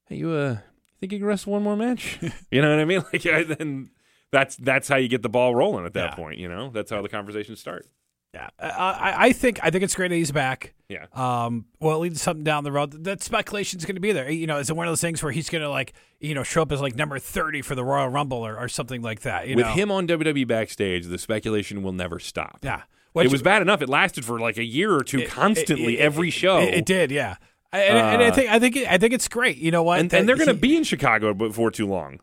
[0.09, 0.59] "Hey, you uh,
[1.01, 2.19] think you can wrestle one more match?"
[2.51, 3.03] you know what I mean?
[3.13, 3.91] Like yeah, then.
[4.33, 6.15] That's that's how you get the ball rolling at that Yeah.
[6.17, 6.69] point, you know.
[6.71, 7.87] That's how the conversations start.
[8.33, 10.75] Yeah, I, I, think I think it's great that he's back.
[10.89, 11.07] Yeah.
[11.13, 13.05] Um, well, it leads to something down the road.
[13.05, 14.29] That speculation's going to be there.
[14.29, 16.43] You know, is it one of those things where he's going to like, you know,
[16.43, 19.47] show up as like number thirty for the Royal Rumble or, or something like that?
[19.47, 19.73] You With know?
[19.73, 22.59] him on WWE backstage, the speculation will never stop.
[22.65, 22.83] yeah.
[23.15, 26.03] it was bad enough; it lasted for like a year or two, It- constantly it-
[26.03, 26.59] every show.
[26.59, 27.37] It, it did, yeah.
[27.79, 29.57] And, and I Uh, think I think it, I think it's great.
[29.59, 30.01] You know what?
[30.01, 32.21] and, and they're going to be in Chicago before too long.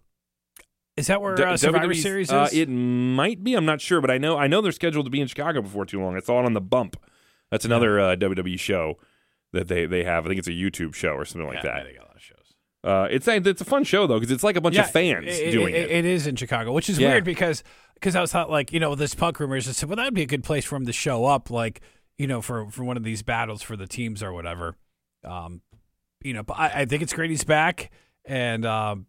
[0.97, 2.33] Is that where uh, Survivor WWE's, Series is?
[2.33, 3.53] uh, it might be.
[3.55, 5.85] I'm not sure, but I know I know they're scheduled to be in Chicago before
[5.85, 6.15] too long.
[6.15, 6.97] I saw it on the Bump.
[7.49, 8.97] That's another uh, WWE show
[9.53, 10.25] that they, they have.
[10.25, 11.83] I think it's a YouTube show or something like yeah, that.
[11.85, 12.37] they got a lot of shows.
[12.83, 14.91] Uh, it's a, it's a fun show though because it's like a bunch Yeah, of
[14.91, 15.91] fans it, doing it, it.
[15.91, 17.09] It is in Chicago, which is Yeah.
[17.09, 17.63] weird because
[17.95, 19.67] because I was thought like you know this punk rumors.
[19.67, 21.81] I said, well, that'd be a good place for him to show up, like
[22.17, 24.75] you know for for one of these battles for the teams or whatever.
[25.23, 25.61] Um,
[26.23, 27.91] you know, but I, I think it's great he's back,
[28.25, 29.05] and um,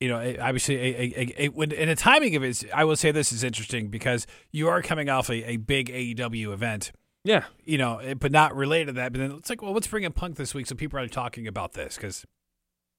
[0.00, 2.66] you know, it- obviously, a, a, a, a, when, and the timing of it, is,
[2.72, 6.52] I will say this is interesting because you are coming off a, a big AEW
[6.52, 6.92] event.
[7.24, 9.12] yeah, You know, it- but not related to that.
[9.12, 11.46] But then it's like, well, let's bring in Punk this week so people are talking
[11.46, 12.24] about this because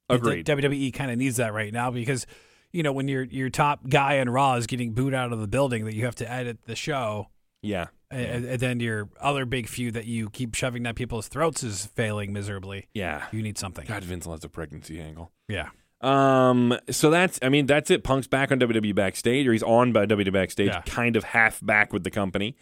[0.10, 0.46] agreed.
[0.46, 2.28] WWE kind of needs that right now because
[2.74, 5.48] you know when your your top guy in Raw is getting booed out of the
[5.48, 7.28] building that you have to edit the show,
[7.62, 11.64] yeah, and, and then your other big feud that you keep shoving down people's throats
[11.64, 12.88] is failing miserably.
[12.94, 13.26] yeah.
[13.32, 13.86] You need something.
[13.88, 15.32] God, Vince loves a pregnancy angle.
[15.48, 15.70] Yeah.
[16.02, 18.04] Um, so that's, I mean, that's it.
[18.04, 20.82] Punk's back on WWE backstage, or he's on by WWE backstage, Yeah.
[20.82, 22.56] kind of half back with the company.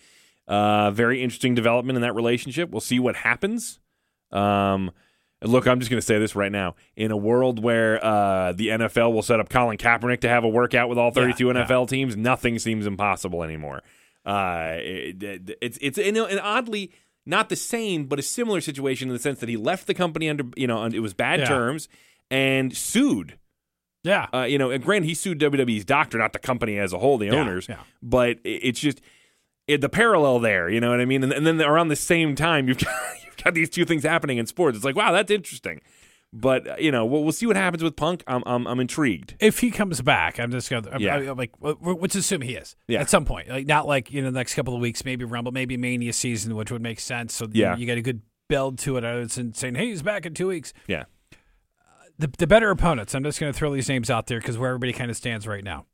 [0.47, 2.69] Uh, very interesting development in that relationship.
[2.69, 3.79] We'll see what happens.
[4.31, 4.91] Um,
[5.41, 6.75] look, I'm just going to say this right now.
[6.95, 10.49] In a world where uh, the NFL will set up Colin Kaepernick to have a
[10.49, 13.81] workout with all 32 Yeah, NFL teams, nothing seems impossible anymore.
[14.25, 16.91] Uh, it, it- it's it's know, and oddly
[17.25, 20.29] not the same, but a similar situation in the sense that he left the company
[20.29, 21.45] under you know it was bad Yeah.
[21.45, 21.87] terms
[22.31, 23.37] and sued.
[24.03, 24.27] Yeah.
[24.33, 27.17] Uh, you know, and granted, he sued WWE's doctor, not the company as a whole,
[27.17, 27.67] the Yeah, owners.
[27.67, 27.79] yeah.
[28.01, 29.01] But it's just
[29.67, 30.69] it, the parallel there.
[30.69, 31.21] You know what I mean?
[31.23, 32.93] And, and then around the same time, you've got,
[33.25, 34.77] you've got these two things happening in sports.
[34.77, 35.81] It's like, wow, that's interesting.
[36.31, 38.23] But uh, you know, we'll, we'll see what happens with Punk.
[38.27, 39.35] I'm I'm, I'm intrigued.
[39.39, 40.89] if he comes back, I'm just gonna.
[40.91, 41.15] I'm, Yeah.
[41.15, 42.75] I'm like, let's assume he is.
[42.87, 43.01] Yeah.
[43.01, 45.51] At some point, like not like you know, the next couple of weeks, maybe Rumble,
[45.51, 47.33] maybe Mania season, which would make sense.
[47.33, 47.75] So Yeah.
[47.75, 49.03] you, get a good build to it.
[49.03, 51.05] Other than saying, "Hey, he's back in two weeks." Yeah.
[52.19, 53.15] The the better opponents.
[53.15, 55.63] I'm just gonna throw these names out there because where everybody kind of stands right
[55.63, 55.85] now.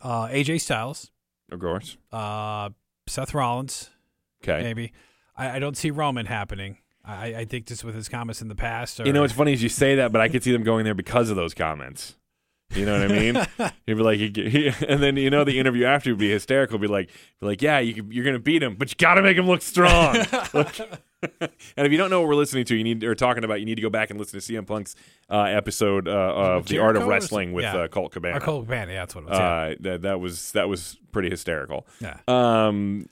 [0.00, 1.10] Uh, AJ Styles,
[1.52, 1.96] Of course.
[2.12, 2.70] uh,
[3.06, 3.90] Seth Rollins,
[4.42, 4.62] Okay.
[4.62, 4.92] maybe.
[5.36, 6.78] I, I don't see Roman happening.
[7.04, 8.98] I, I think just with his comments in the past.
[9.00, 10.84] Or, You know, what's funny is you say that, but I could see them going
[10.84, 12.16] there because of those comments.
[12.74, 13.34] You know what I mean?
[13.86, 16.78] He'd be like, he, he, and then you know the interview after would be hysterical.
[16.78, 17.08] Be like,
[17.40, 19.62] be like, yeah, you, you're gonna beat him, but you got to make him look
[19.62, 20.16] strong.
[20.54, 20.78] Look-
[21.40, 23.64] and if you don't know what we're listening to, you need or talking about, you
[23.64, 24.94] need to go back and listen to CM Punk's
[25.30, 27.64] uh, episode uh, of the Art of Wrestling with?
[27.64, 27.76] Yeah.
[27.76, 28.36] uh, Colt Cabana.
[28.36, 29.38] or Cole Cabana, yeah, that's what it was.
[29.38, 29.46] yeah.
[29.46, 31.86] uh, that that was that was pretty hysterical.
[32.00, 32.18] yeah.
[32.28, 33.06] Um,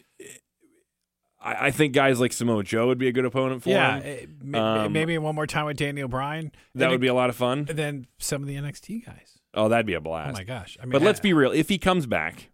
[1.42, 4.38] I, I think guys like Samoa Joe would be a good opponent for Yeah, him.
[4.44, 6.52] ma- Um, maybe one more time with Daniel Bryan.
[6.74, 7.66] That would be a lot of fun.
[7.68, 9.38] And then some of the NXT guys.
[9.55, 10.31] Oh, that'd be a blast.
[10.31, 10.78] Oh my gosh!
[10.81, 11.50] I mean, But let's be real.
[11.52, 12.50] If he comes back,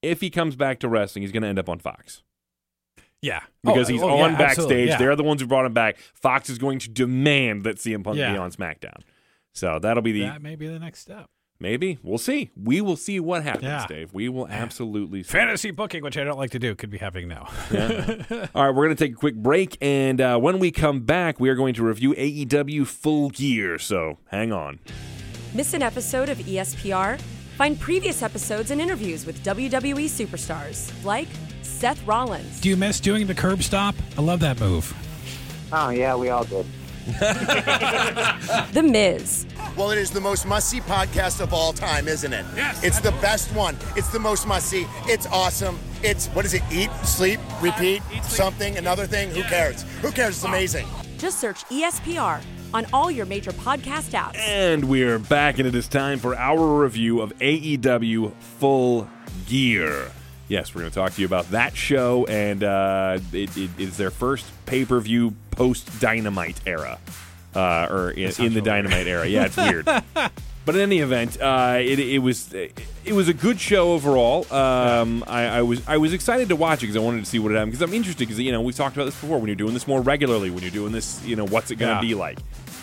[0.00, 2.22] if he comes back to wrestling, he's going to end up on Fox
[3.22, 4.88] yeah because Oh, he's oh, on absolutely, backstage.
[4.88, 4.96] yeah.
[4.96, 5.98] They're the ones who brought him back.
[6.14, 8.32] Fox is going to demand that CM Punk Yeah.
[8.32, 9.02] be on SmackDown.
[9.52, 11.28] So that'll be the that may be the next step.
[11.60, 12.50] Maybe we'll see.
[12.60, 13.86] We will see what happens, Yeah.
[13.86, 14.12] Dave.
[14.12, 15.28] We will absolutely see.
[15.30, 17.48] Fantasy booking, which I don't like to do, could be happening now.
[18.54, 21.38] All right, we're going to take a quick break, and uh, when we come back,
[21.38, 23.78] we are going to review AEW Full Gear.
[23.78, 24.80] So hang on.
[25.54, 27.20] Miss an episode of ESPR?
[27.56, 31.28] Find previous episodes and interviews with WWE superstars like
[31.62, 33.94] Seth Rollins, Do you miss doing the curb stop?
[34.18, 34.94] I love that move.
[35.72, 36.66] Oh yeah, we all did.
[38.72, 39.46] The Miz,
[39.76, 42.44] Well, it is the most must see podcast of all time, isn't it?
[42.56, 42.82] Yes.
[42.84, 43.76] It's the best one.
[43.96, 44.86] It's the most must see.
[45.06, 45.78] It's awesome.
[46.02, 46.62] It's, what is it?
[46.72, 49.30] Eat, sleep, repeat, something, another thing?
[49.30, 49.82] Who cares?
[50.02, 50.36] Who cares?
[50.36, 50.86] It's amazing.
[51.18, 52.40] just search ESPR
[52.72, 54.36] on all your major podcast apps.
[54.38, 59.08] And we're back, and it is time for our review of AEW Full
[59.46, 60.10] Gear.
[60.50, 63.96] Yes, we're going to talk to you about that show, and uh, it, it is
[63.96, 66.98] their first pay per view post Dynamite era,
[67.54, 69.26] uh, or in, in the Dynamite era.
[69.28, 69.88] Yeah, it's weird.
[70.66, 74.46] But in any event, uh, it, it was it was a good show overall.
[74.52, 77.38] Um, I, I was I was excited to watch it because I wanted to see
[77.38, 77.72] what it happened.
[77.72, 79.38] Because I'm interested because you know we've talked about this before.
[79.38, 81.88] When you're doing this more regularly, when you're doing this, you know what's it going
[81.98, 82.08] to Yeah.
[82.10, 82.38] be like.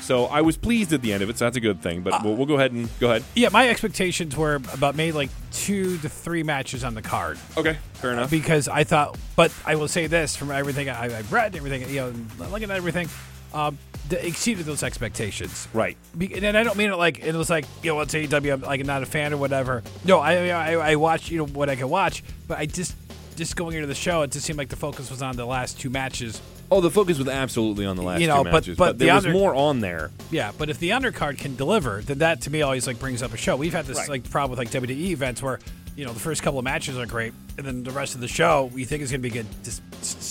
[0.08, 1.38] So I was pleased at the end of it.
[1.38, 2.02] So that's a good thing.
[2.02, 3.26] But we'll, we'll go ahead and go ahead.
[3.36, 7.38] Yeah, my expectations were about maybe like two to three matches on the card.
[7.58, 8.32] Okay, fair enough.
[8.32, 11.96] because I thought, but I will say this from everything I, I've read, everything you
[11.98, 12.13] know,
[12.50, 13.10] looking at everything,
[13.54, 13.78] um,
[14.10, 15.67] exceeded those expectations.
[15.74, 15.98] Right.
[16.17, 18.54] And I don't mean it like it was like you know, it's AEW.
[18.54, 19.84] I'm like not a fan or whatever.
[20.06, 22.96] No, I I, I watch you know what I can watch, but I just
[23.36, 25.82] just going into the show, it just seemed like the focus was on the last
[25.82, 26.41] two matches.
[26.70, 29.06] Oh, the focus was absolutely on the last You know, two but- matches, but the
[29.06, 30.12] there was other- more on there.
[30.32, 33.34] Yeah, but if the undercard can deliver, then that to me always like brings up
[33.34, 33.56] a show.
[33.56, 34.10] We've had this Right.
[34.10, 35.60] like problem with like WWE events where
[35.96, 38.28] you know the first couple of matches are great, and then the rest of the
[38.28, 39.48] show we think is going to be good.
[39.64, 39.82] Just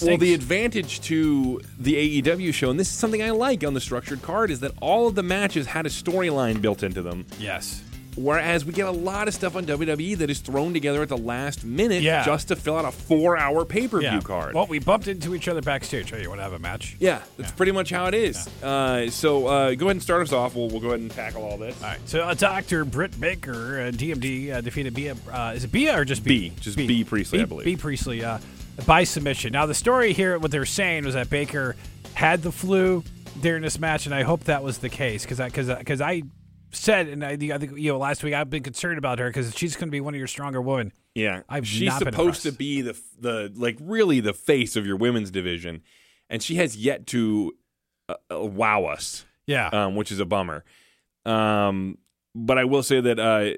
[0.07, 3.81] Well, the advantage to the AEW show, and this is something I like on the
[3.81, 7.25] structured card, is that all of the matches had a storyline built into them.
[7.40, 7.81] yes.
[8.16, 11.18] Whereas we get a lot of stuff on WWE that is thrown together at the
[11.18, 12.24] last minute Yeah.
[12.24, 14.20] just to fill out a four hour pay per view Yeah.
[14.20, 14.55] card.
[14.55, 16.12] Well, we bumped into each other backstage.
[16.12, 16.96] Oh, you want to have a match?
[16.98, 18.46] yeah, that's pretty much how it is.
[18.62, 20.55] Uh, so uh, go ahead and start us off.
[20.55, 21.76] We'll, we'll go ahead and tackle all this.
[21.83, 21.98] All right.
[22.07, 22.85] So, uh, Dr.
[22.87, 25.14] Britt Baker, uh, DMD, uh, defeated Bia.
[25.31, 26.48] Uh, is it Bia or just B?
[26.50, 27.64] B, just B Bea Priestley, B, I believe.
[27.66, 28.38] Bea Priestley uh,
[28.87, 29.52] by submission.
[29.52, 31.76] Now, the story here, what they're saying was that Baker
[32.14, 33.05] had the flu
[33.42, 36.22] during this match, and I hope that was the case because because because I
[36.72, 39.55] said, and I, I think you know last week I've been concerned about her because
[39.57, 40.92] she's going to be one of your stronger women.
[41.14, 45.31] Yeah, I've she's supposed to be the the like really the face of your women's
[45.31, 45.83] division,
[46.29, 47.52] and she has yet to
[48.09, 49.68] uh, uh, wow us, Yeah.
[49.68, 50.64] um, which is a bummer.
[51.24, 51.98] Um,
[52.35, 53.55] but I will say that uh,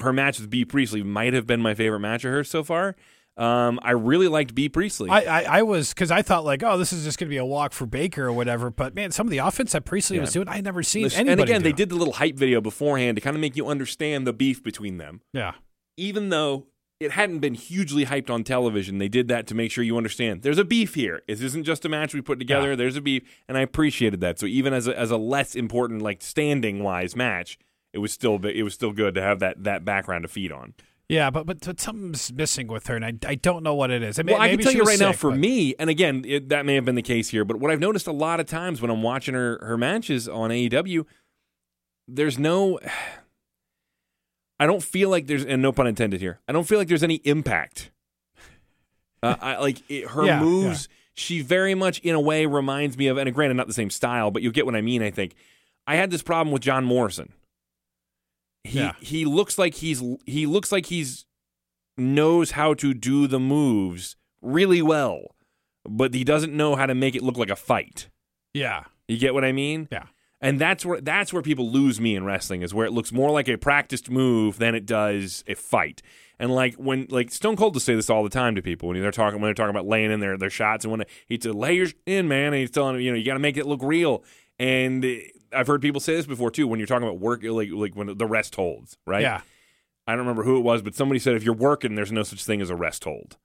[0.00, 2.94] her match with Bea Priestley might have been my favorite match of hers so far.
[3.38, 5.10] Um, I really liked Bea Priestley.
[5.10, 7.36] I, I, I was because I thought like, oh, this is just going to be
[7.36, 8.68] a walk for Baker or whatever.
[8.68, 10.22] But man, some of the offense that Priestley Yeah.
[10.22, 13.16] was doing, I had never seen and again, they did the little hype video beforehand
[13.16, 15.20] to kind of make you understand the beef between them.
[15.32, 15.52] Yeah,
[15.96, 16.66] Even though
[16.98, 20.42] it hadn't been hugely hyped on television, they did that to make sure you understand
[20.42, 21.22] there's a beef here.
[21.28, 22.70] This isn't just a match we put together.
[22.70, 22.76] Yeah.
[22.76, 24.40] There's a beef, and I appreciated that.
[24.40, 27.56] So even as a, as a less important, like standing wise match,
[27.92, 30.74] it was still it was still good to have that that background to feed on.
[31.08, 34.02] Yeah, but, but but something's missing with her, and I, I don't know what it
[34.02, 34.18] is.
[34.18, 36.50] I mean, well, I can tell you right now, for but- me, and again, it,
[36.50, 38.82] that may have been the case here, but what I've noticed a lot of times
[38.82, 41.04] when I'm watching her her matches on AEW,
[42.06, 42.78] there's no.
[44.60, 46.40] I don't feel like there's, and no pun intended here.
[46.48, 47.92] I don't feel like there's any impact.
[49.22, 53.06] Uh, I, like it, her Yeah, moves, she very much in a way reminds me
[53.06, 55.00] of, and granted, not the same style, but you'll get what I mean.
[55.02, 55.34] I think
[55.86, 57.32] I had this problem with John Morrison.
[58.68, 58.92] He Yeah.
[59.00, 61.24] he looks like he's he looks like he's
[61.96, 65.34] knows how to do the moves really well,
[65.84, 68.08] but he doesn't know how to make it look like a fight.
[68.54, 69.88] yeah, You get what I mean?
[69.90, 70.04] yeah,
[70.40, 73.30] And that's where that's where people lose me in wrestling is where it looks more
[73.30, 76.02] like a practiced move than it does a fight.
[76.38, 79.00] And like when like Stone Cold will say this all the time to people when
[79.00, 81.50] they're talking when they're talking about laying in their their shots and when he'd say
[81.50, 83.66] lay your in man and he's telling them you know you got to make it
[83.66, 84.22] look real.
[84.60, 85.04] And
[85.52, 88.16] I've heard people say this before too when you're talking about work like like when
[88.16, 89.22] the rest holds right.
[89.22, 89.40] yeah.
[90.06, 92.42] I don't remember who it was, but somebody said if you're working, there's no such
[92.44, 93.36] thing as a rest hold.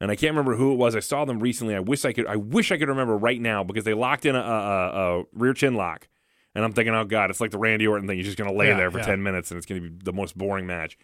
[0.00, 0.96] And I can't remember who it was.
[0.96, 1.74] I saw them recently.
[1.76, 2.26] I wish I could.
[2.26, 5.54] I wish I could remember right now because they locked in a, a, a rear
[5.54, 6.08] chin lock,
[6.56, 8.16] and I'm thinking, oh god, it's like the Randy Orton thing.
[8.16, 9.06] He's just gonna lay Yeah, there for yeah.
[9.06, 10.98] ten minutes, and it's gonna be the most boring match.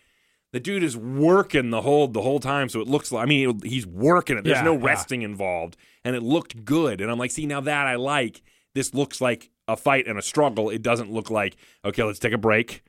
[0.53, 3.25] The dude is working the hold the whole time, so it looks like.
[3.25, 4.45] I mean, he's working it.
[4.45, 7.01] There's Yeah, no resting involved, and it looked good.
[7.01, 8.43] And I'm like, see, now that I like.
[8.75, 10.71] This looks like a fight and a struggle.
[10.71, 12.03] It doesn't look like okay.
[12.03, 12.83] Let's take a break.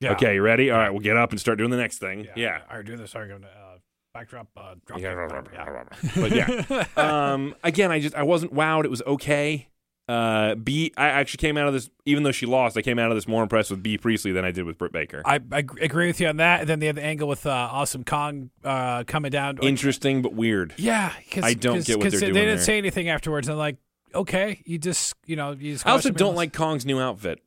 [0.00, 0.12] Yeah.
[0.12, 0.70] Okay, you ready?
[0.70, 2.26] All right, we'll get up and start doing the next thing.
[2.34, 2.62] Yeah.
[2.68, 3.12] All right, do this.
[3.12, 3.78] Sorry, going to uh,
[4.12, 5.00] backdrop, uh, drop.
[5.00, 5.84] Yeah, kick, yeah.
[6.16, 6.84] but yeah.
[7.32, 8.84] Um, again, I just I wasn't wowed.
[8.84, 9.68] It was okay.
[10.08, 13.10] Uh, B, I actually came out of this, even though she lost, I came out
[13.10, 15.22] of this more impressed with Bea Priestley than I did with Britt Baker.
[15.24, 16.60] I, I agree with you on that.
[16.60, 19.58] And then they have the angle with uh, Awesome Kong uh, coming down.
[19.62, 20.74] Interesting but weird.
[20.76, 22.64] yeah, cause, I don't cause, get what they're they, doing They didn't there.
[22.64, 23.48] say anything afterwards.
[23.48, 23.76] I'm like,
[24.14, 25.86] okay, you just, you know, you just.
[25.86, 27.40] I also don't like Kong's new outfit.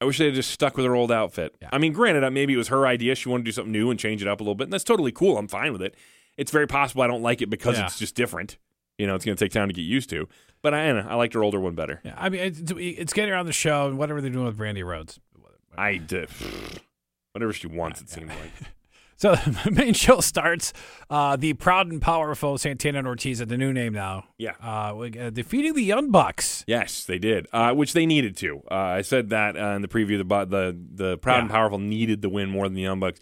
[0.00, 1.54] I wish they had just stuck with her old outfit.
[1.62, 1.68] Yeah.
[1.72, 3.14] I mean, granted, uh, maybe it was her idea.
[3.14, 4.64] She wanted to do something new and change it up a little bit.
[4.64, 5.38] And that's totally cool.
[5.38, 5.94] I'm fine with it.
[6.36, 7.86] It's very possible I don't like it because Yeah.
[7.86, 8.58] it's just different.
[8.98, 10.28] You know, it's going to take time to get used to.
[10.60, 12.00] But I, I, I liked her older one better.
[12.04, 14.84] Yeah, I mean, it's, it's getting around the show and whatever they're doing with Brandi
[14.84, 15.20] Rhodes.
[15.76, 16.28] I did.
[17.32, 18.70] Whatever she wants, it seemed like.
[19.22, 20.72] So the main show starts.
[21.08, 24.54] Uh, the proud and powerful Santana and Ortiz, at the new name now, Yeah.
[24.60, 26.64] uh, uh, defeating the Young Bucks.
[26.66, 28.62] Yes, they did, uh, which they needed to.
[28.68, 30.18] Uh, I said that uh, in the preview.
[30.18, 33.20] The the the proud and powerful needed the win more than the Young Bucks.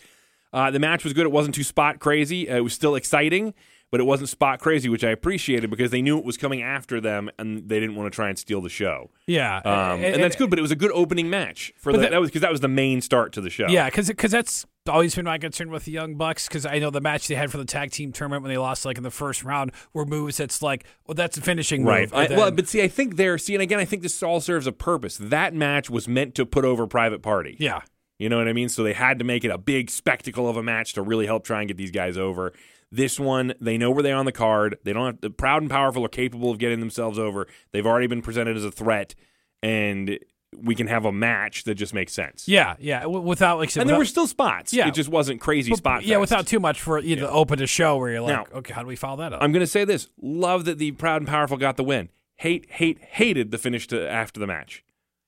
[0.55, 1.27] Uh, the match was good.
[1.27, 2.49] It wasn't too spot crazy.
[2.49, 3.53] Uh, it was still exciting,
[3.91, 6.99] but it wasn't spot crazy, which I appreciated because they knew it was coming after
[7.01, 9.11] them, and they didn't want to try and steal the show.
[9.27, 10.49] Yeah, Um, and, that's good.
[10.49, 12.61] But it was a good opening match for the, that- that was because that was
[12.61, 13.67] the main start to the show.
[13.69, 16.47] Yeah, because that's always been my concern with the Young Bucks.
[16.49, 18.85] Because I know the match they had for the tag team tournament when they lost
[18.85, 22.13] like in the first round were moves that's like, well, that's a finishing Right.
[22.13, 22.31] move.
[22.37, 23.39] Well, but see, I think there.
[23.39, 25.17] See, and again, I think this all serves a purpose.
[25.17, 27.57] That match was meant to put over Private Party.
[27.59, 27.81] yeah,
[28.19, 28.69] You know what I mean?
[28.69, 31.45] So they had to make it a big spectacle of a match to really help
[31.45, 32.53] try and get these guys over.
[32.93, 34.77] This one, they know where they are on the card.
[34.83, 37.47] They don't have the proud and powerful are capable of getting themselves over.
[37.71, 39.15] They've already been presented as a threat,
[39.63, 40.19] and
[40.57, 42.49] we can have a match that just makes sense.
[42.49, 43.01] yeah, yeah.
[43.03, 44.73] w- Without like, And there were still spots.
[44.73, 44.89] Yeah.
[44.89, 46.03] It just wasn't crazy but- spot.
[46.03, 46.21] Yeah, fest.
[46.21, 48.83] without too much for you to open a show where you're like, Now- okay, how
[48.83, 49.43] do we follow that up?
[49.43, 52.09] I'm going to say this: love that the proud and powerful got the win.
[52.37, 54.83] Hate, hate, hated the finish to after the match.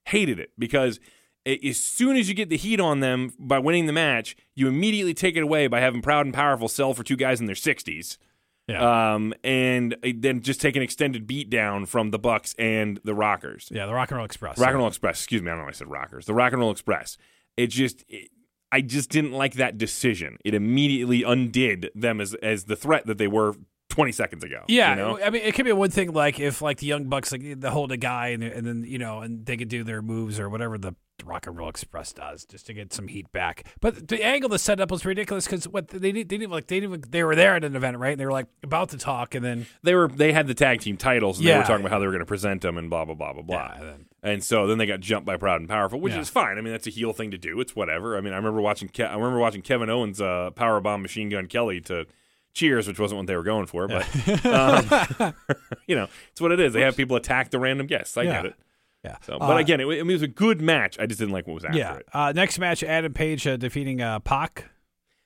[0.06, 0.98] Hated it because
[1.46, 4.66] a- as soon as you get the heat on them by winning the match, you
[4.66, 7.54] immediately take it away by having proud and powerful sell for two guys in their
[7.54, 8.16] 60s.
[8.68, 13.00] Yeah, Um, and uh, then just take an extended beat down from the Bucks and
[13.04, 13.68] the Rockers.
[13.72, 14.58] yeah, the Rock and Roll Express.
[14.58, 15.18] Rock and Roll Express.
[15.18, 16.26] Excuse me, I don't know why I said Rockers.
[16.26, 17.18] The Rock and Roll Express.
[17.56, 18.30] It just, it,
[18.70, 20.38] I just didn't like that decision.
[20.44, 23.54] It immediately undid them as as the threat that they were
[23.90, 24.64] 20 seconds ago.
[24.68, 25.20] Yeah, you know?
[25.20, 27.68] I mean, it could be one thing like if like the Young Bucks like they
[27.68, 30.48] hold a guy and, and then you know and they could do their moves or
[30.48, 33.64] whatever the Rock and Roll Express does just to get some heat back.
[33.80, 36.80] But the angle the setup was ridiculous because what they didn't, they didn't like they
[36.80, 39.34] didn't they were there at an event right and they were like about to talk
[39.34, 41.90] and then they were they had the tag team titles and they were talking about
[41.92, 43.56] how they were going to present them and blah blah blah blah blah.
[43.56, 46.20] Yeah, and then- and so then they got jumped by Proud and Powerful, which Yeah.
[46.20, 46.56] is fine.
[46.56, 47.58] I mean, that's a heel thing to do.
[47.58, 48.16] It's whatever.
[48.16, 51.28] I mean, I remember watching Ke- I remember watching Kevin Owens uh, power bomb Machine
[51.28, 52.06] Gun Kelly to
[52.54, 54.06] Cheers, which wasn't what they were going for, but
[54.46, 55.34] um,
[55.88, 56.72] you know, it's what it is.
[56.72, 58.16] They have people attack the random guests.
[58.16, 58.32] I Yeah.
[58.42, 58.54] get it.
[59.04, 59.16] Yeah.
[59.22, 60.98] So, but Uh, again, it, it was a good match.
[60.98, 61.96] I just didn't like what was after yeah.
[61.96, 62.06] it.
[62.12, 64.70] Uh, next match, Adam Page uh, defeating uh, Pac.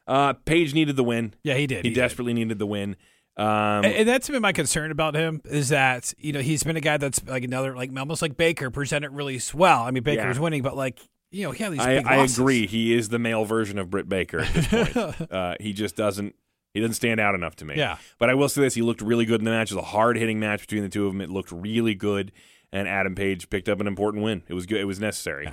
[0.06, 1.34] Uh, Page needed the win.
[1.42, 1.84] Yeah, he did.
[1.84, 2.00] He, he did.
[2.00, 2.96] desperately needed the win.
[3.36, 6.76] Um, And, and that's been my concern about him is that you know he's been
[6.76, 9.82] a guy that's like another like almost like Baker presented really well.
[9.82, 10.42] I mean Baker's Yeah.
[10.42, 11.80] winning, but like you know he had these.
[11.80, 12.66] I, big I agree.
[12.66, 14.96] He is the male version of Britt Baker at this point.
[15.30, 16.34] uh, he just doesn't.
[16.72, 17.74] He doesn't stand out enough to me.
[17.76, 17.96] Yeah.
[18.18, 19.70] But I will say this: he looked really good in the match.
[19.70, 21.20] It was a hard hitting match between the two of them.
[21.20, 22.32] It looked really good,
[22.72, 24.42] and Adam Page picked up an important win.
[24.48, 24.80] It was good.
[24.80, 25.48] It was necessary.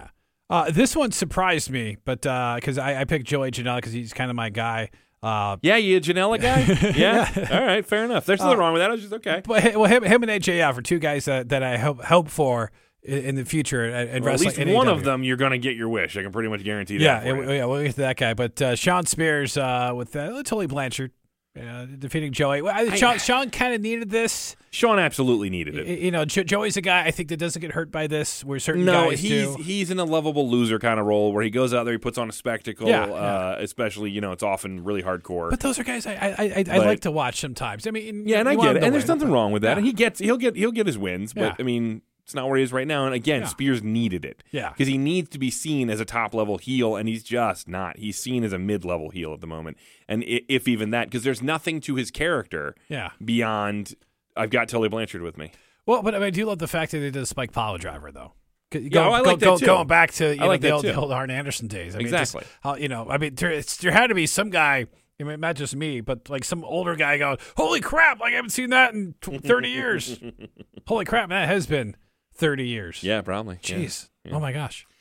[0.49, 4.29] Uh, this one surprised me, but because I, I picked Joey Janela because he's kind
[4.29, 4.89] of my guy.
[5.23, 6.91] Uh, Yeah, you a Janela guy?
[6.97, 7.47] Yeah.
[7.51, 8.25] All right, fair enough.
[8.25, 8.89] There's nothing wrong with that.
[8.89, 9.41] I was just okay.
[9.45, 12.71] but well, him, him and MJF are two guys that, that I hope hope for
[13.03, 14.91] in, in the future and, and Well, at least one AEW.
[14.91, 16.17] of them, you're going to get your wish.
[16.17, 17.25] I can pretty much guarantee that.
[17.25, 18.33] Yeah, yeah, yeah, we'll get to that guy.
[18.33, 21.11] But uh, Shawn Spears uh, with uh, Tully Blanchard
[21.59, 22.61] uh, defeating Joey.
[22.61, 24.55] Well, I, Shawn, Shawn kind of needed this.
[24.71, 25.99] Shawn absolutely needed it.
[25.99, 28.57] You know, jo- Joey's a guy I think that doesn't get hurt by this, where
[28.57, 29.61] certain No, guys he's do.
[29.61, 32.17] he's in a lovable loser kind of role where he goes out there, he puts
[32.17, 32.87] on a spectacle.
[32.87, 35.51] Yeah, uh, especially you know it's often really hardcore.
[35.51, 37.85] But those are guys I I, I, I like to watch sometimes.
[37.85, 39.73] I mean, yeah, and I get it, and there's nothing but- wrong with that.
[39.73, 39.77] Yeah.
[39.77, 41.55] And he gets he'll get he'll get his wins, but Yeah.
[41.59, 43.05] I mean it's not where he is right now.
[43.05, 43.47] And again, Yeah.
[43.47, 44.43] Spears needed it.
[44.51, 44.69] Yeah.
[44.69, 47.97] because he needs to be seen as a top level heel, and he's just not.
[47.97, 51.23] He's seen as a mid level heel at the moment, and if even that, because
[51.23, 53.09] there's nothing to his character Yeah.
[53.23, 53.95] beyond
[54.35, 55.51] I've got Tully Blanchard with me.
[55.85, 58.11] Well, but I, mean, I do love the fact that they did a spike piledriver
[58.13, 58.33] though.
[58.71, 59.65] Go, Yeah, oh, I go- like that too.
[59.67, 61.93] Going back to you I know, like the, old, the old Arn Anderson days.
[61.93, 62.49] I mean, just Exactly.
[62.61, 64.87] how you know, I mean, there, it's, there had to be some guy.
[65.21, 68.19] I mean, not just me, but like some older guy going, "Holy crap!
[68.19, 70.19] Like I haven't seen that in tw- thirty years.
[70.87, 71.29] Holy crap!
[71.29, 71.95] That has been
[72.33, 73.03] thirty years.
[73.03, 73.59] Yeah, probably.
[73.63, 73.75] Yeah.
[73.77, 74.09] Jeez.
[74.31, 74.85] Oh my gosh.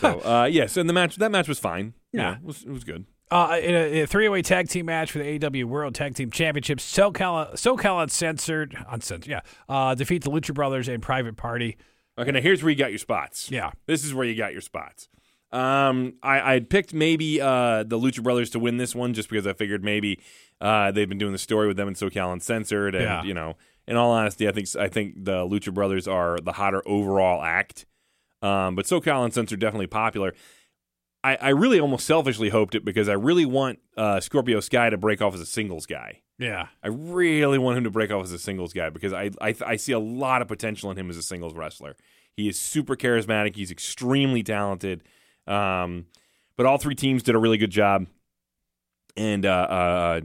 [0.00, 1.94] So uh, yes, and the match that match was fine.
[2.12, 2.36] Yeah.
[2.36, 3.06] it was, it was good.
[3.30, 6.84] Uh, in a, a three-way tag team match for the AEW World Tag Team Championships,
[6.84, 11.76] SoCal, SoCal Uncensored, uncensored, yeah, uh, defeat the Lucha Brothers and Private Party.
[12.18, 13.50] Okay, now here's where you got your spots.
[13.50, 13.70] Yeah.
[13.86, 15.08] This is where you got your spots.
[15.52, 19.46] Um, I I picked maybe uh, the Lucha Brothers to win this one just because
[19.46, 20.20] I figured maybe
[20.60, 23.22] uh, they've been doing the story with them in SoCal Uncensored, and Yeah.
[23.22, 23.54] you know,
[23.86, 27.86] in all honesty, I think I think the Lucha Brothers are the hotter overall act.
[28.42, 30.34] Um, but SoCal Uncensored are definitely popular.
[31.22, 34.98] I, I really almost selfishly hoped it because I really want uh, Scorpio Sky to
[34.98, 36.20] break off as a singles guy.
[36.38, 36.66] Yeah.
[36.82, 39.76] I really want him to break off as a singles guy because I, I I
[39.76, 41.96] see a lot of potential in him as a singles wrestler.
[42.36, 43.56] He is super charismatic.
[43.56, 45.02] He's extremely talented.
[45.46, 46.06] Um,
[46.56, 48.06] but all three teams did a really good job,
[49.16, 50.20] and uh, uh,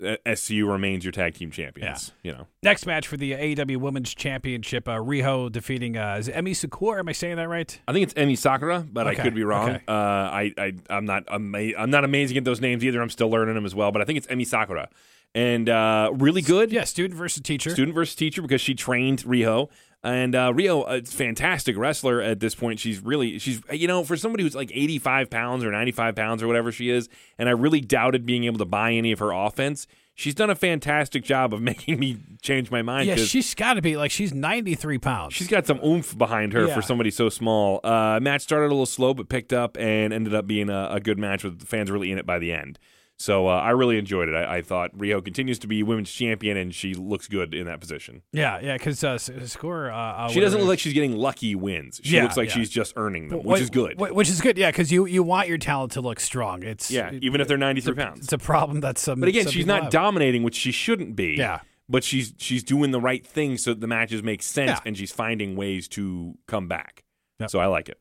[0.00, 2.12] SCU remains your tag team champions.
[2.22, 6.34] You know, Next match for the AEW Women's Championship, uh, Riho defeating uh, is it
[6.34, 7.00] Emi Sakura.
[7.00, 7.80] Am I saying that right?
[7.88, 9.70] I think it's Emi Sakura, but I could be wrong.
[9.70, 9.82] okay.
[9.88, 13.00] Uh, I, I I'm not ama- I'm not amazing at those names either.
[13.02, 13.90] I'm still learning them as well.
[13.92, 14.88] But I think it's Emi Sakura,
[15.34, 16.72] and uh, really good.
[16.72, 17.70] Yeah, student versus teacher.
[17.70, 19.68] student versus teacher because she trained Riho.
[20.04, 22.78] And uh, Riho, a fantastic wrestler at this point.
[22.78, 26.46] She's really, she's, you know, for somebody who's like 85 pounds or 95 pounds or
[26.46, 29.88] whatever she is, and I really doubted being able to buy any of her offense.
[30.14, 33.08] She's done a fantastic job of making me change my mind.
[33.08, 35.34] Yeah, she's got to be like she's 93 pounds.
[35.34, 36.74] She's got some oomph behind her Yeah.
[36.76, 37.80] for somebody so small.
[37.82, 41.00] Uh, match started a little slow, but picked up and ended up being a, a
[41.00, 42.78] good match with the fans really in it by the end.
[43.20, 44.34] So uh, I really enjoyed it.
[44.36, 47.80] I, I thought Riho continues to be women's champion, and she looks good in that
[47.80, 48.22] position.
[48.32, 49.92] yeah, yeah, because uh, S- Sakura.
[49.92, 52.00] Uh, uh, She doesn't look like she's getting lucky wins.
[52.04, 52.54] She Yeah, looks like yeah.
[52.54, 53.98] she's just earning them, which is good.
[53.98, 56.62] wh- Which is good, yeah, because you you want your talent to look strong.
[56.62, 58.20] It's yeah, it- even if they're 93 pounds.
[58.24, 59.18] It's a problem that's some.
[59.18, 59.92] But again, some she's not have.
[59.92, 61.34] dominating, which she shouldn't be.
[61.36, 61.60] Yeah.
[61.88, 64.80] But she's she's doing the right thing so that the matches make sense, Yeah.
[64.84, 67.02] and she's finding ways to come back.
[67.40, 67.50] Yep.
[67.50, 67.98] So I like it.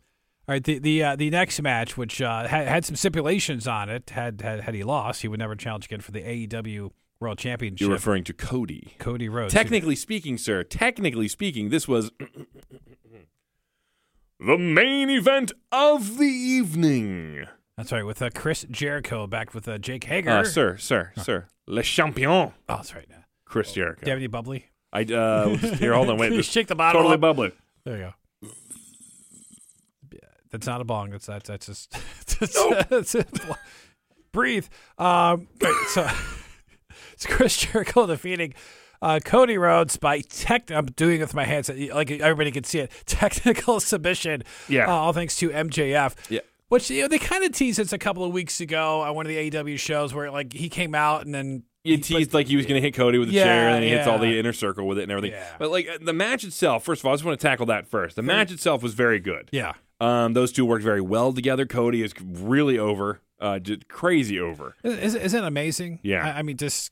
[0.50, 3.90] All right, the the uh, the next match, which uh, had, had some stipulations on
[3.90, 7.38] it, had, had had he lost, he would never challenge again for the AEW World
[7.38, 7.82] Championship.
[7.82, 8.94] You're referring to Cody.
[8.98, 9.54] Cody Rhodes.
[9.54, 12.12] Technically speaking, sir, technically speaking, this was
[14.40, 17.46] the main event of the evening.
[17.76, 20.30] That's right, with uh, Chris Jericho back with uh, Jake Hager.
[20.30, 21.48] Uh, sir, sir, sir.
[21.68, 23.08] Le champion, Oh, that's right.
[23.10, 23.26] Now.
[23.46, 24.00] Chris Jericho.
[24.02, 24.68] Do you have any bubbly?
[24.94, 26.32] I uh here, hold on, wait.
[26.32, 27.22] You shake the bottle Totally up.
[27.22, 27.52] bubbly.
[27.84, 28.14] There you go.
[30.48, 31.10] Yeah, That's not a bong.
[31.12, 31.92] That's that's, that's just
[32.40, 33.28] that's, that's it.
[34.32, 34.68] breathe.
[34.98, 35.48] Um,
[35.90, 36.08] so
[37.14, 38.54] it's Chris Jericho defeating
[39.02, 40.72] uh, Cody Rhodes by tech.
[40.72, 42.92] I'm doing it with my hands, like everybody can see it.
[43.06, 44.44] Technical submission.
[44.68, 44.88] Yeah.
[44.88, 46.16] uh, all thanks to MJF.
[46.30, 46.40] Yeah.
[46.70, 49.26] Which you know they kind of teased this a couple of weeks ago on one
[49.26, 52.58] of the AEW shows where like he came out and then You teased like he
[52.58, 54.38] was going to hit Cody with a Yeah, chair, and then he hits all the
[54.38, 55.32] inner circle with it and everything.
[55.32, 55.56] Yeah.
[55.60, 58.18] But like the match itself, first of all, I just want to tackle that first.
[58.18, 59.48] The match itself was very good.
[59.54, 59.74] yeah.
[60.00, 61.66] Um, those two worked very well together.
[61.66, 64.76] Cody is really over, uh, just crazy over.
[64.84, 66.00] Is, isn't it amazing?
[66.04, 66.26] Yeah.
[66.26, 66.92] I, I mean, just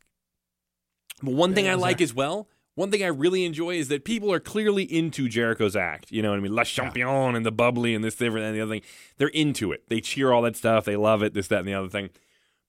[1.22, 3.88] But one thing Yeah, I like there- as well, one thing I really enjoy is
[3.90, 6.12] that people are clearly into Jericho's act.
[6.12, 6.54] You know what I mean?
[6.56, 8.82] La Champion and the bubbly and this, different and the other thing.
[9.18, 9.84] They're into it.
[9.88, 10.84] They cheer all that stuff.
[10.86, 12.10] They love it, this, that, and the other thing.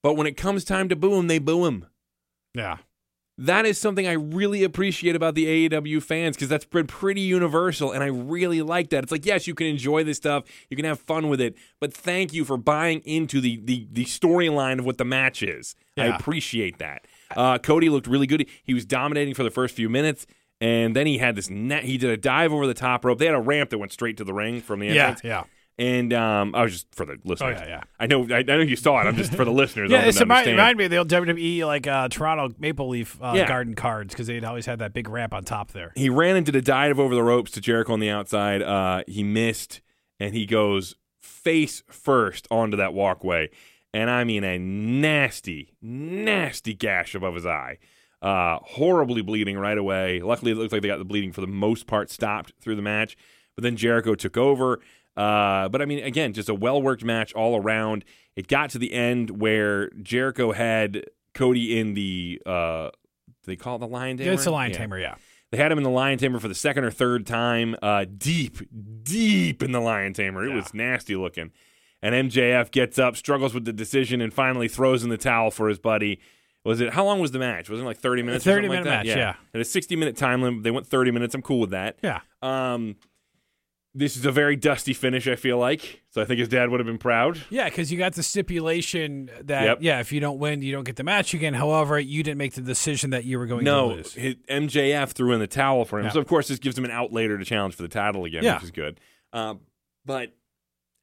[0.02, 1.86] But when it comes time to boo him, they boo him.
[2.54, 2.76] Yeah.
[3.38, 7.92] That is something I really appreciate about the AEW fans because that's been pretty universal,
[7.92, 9.02] and I really like that.
[9.02, 11.92] It's like, yes, you can enjoy this stuff, you can have fun with it, but
[11.92, 15.74] thank you for buying into the the, the storyline of what the match is.
[15.98, 17.06] I appreciate that.
[17.36, 18.46] Uh, Cody looked really good.
[18.62, 20.26] He was dominating for the first few minutes,
[20.60, 21.84] and then he had this net.
[21.84, 23.18] He did a dive over the top rope.
[23.18, 24.92] They had a ramp that went straight to the ring from the Yeah.
[25.08, 25.20] entrance.
[25.24, 25.44] Yeah.
[25.78, 27.58] And um, I was just for the listeners.
[27.60, 27.82] Oh, yeah, yeah.
[28.00, 28.26] I know.
[28.30, 29.04] I, I know you saw it.
[29.04, 29.90] I'm just for the listeners.
[29.90, 33.46] Yeah, it's remind, me of the old WWE like uh, Toronto Maple Leaf uh, Yeah.
[33.46, 35.92] Garden cards because they'd always had that big ramp on top there.
[35.94, 38.62] he ran into the dive over the ropes to Jericho on the outside.
[38.62, 39.82] Uh, he missed,
[40.18, 43.50] and he goes face first onto that walkway,
[43.92, 47.76] and I mean a nasty, nasty gash above his eye.
[48.22, 50.20] Uh, horribly bleeding right away.
[50.22, 52.82] Luckily, it looks like they got the bleeding for the most part stopped through the
[52.82, 53.14] match.
[53.54, 54.80] But then Jericho took over.
[55.16, 58.04] Uh, but I mean, again, just a well worked match all around.
[58.36, 61.04] It got to the end where Jericho had
[61.34, 62.90] Cody in the uh,
[63.44, 64.32] they call it the lion tamer.
[64.32, 64.78] It's a lion Yeah.
[64.78, 65.14] tamer, yeah.
[65.52, 68.58] They had him in the Lion Tamer for the second or third time, uh, deep,
[69.04, 70.44] deep in the Lion Tamer.
[70.44, 70.56] It Yeah.
[70.56, 71.52] was nasty looking.
[72.02, 75.68] And MJF gets up, struggles with the decision, and finally throws in the towel for
[75.68, 76.18] his buddy.
[76.64, 77.70] Was it how long was the match?
[77.70, 78.44] Was it like thirty minutes?
[78.44, 79.06] or 30 something like minute that?
[79.06, 79.34] match, yeah.
[79.54, 80.64] And a sixty minute time limit.
[80.64, 81.32] They went thirty minutes.
[81.36, 81.96] I'm cool with that.
[82.02, 82.20] Yeah.
[82.42, 82.96] Um,
[83.98, 85.26] this is a very dusty finish.
[85.26, 86.20] I feel like so.
[86.20, 87.40] I think his dad would have been proud.
[87.50, 89.78] Yeah, because you got the stipulation that Yep.
[89.80, 91.54] yeah, if you don't win, you don't get the match again.
[91.54, 94.14] However, you didn't make the decision that you were going to No, lose.
[94.14, 96.06] his, MJF threw in the towel for him.
[96.06, 96.12] Yeah.
[96.12, 98.44] So of course this gives him an out later to challenge for the title again,
[98.44, 98.54] Yeah.
[98.54, 99.00] which is good.
[99.32, 99.60] Um,
[100.04, 100.32] but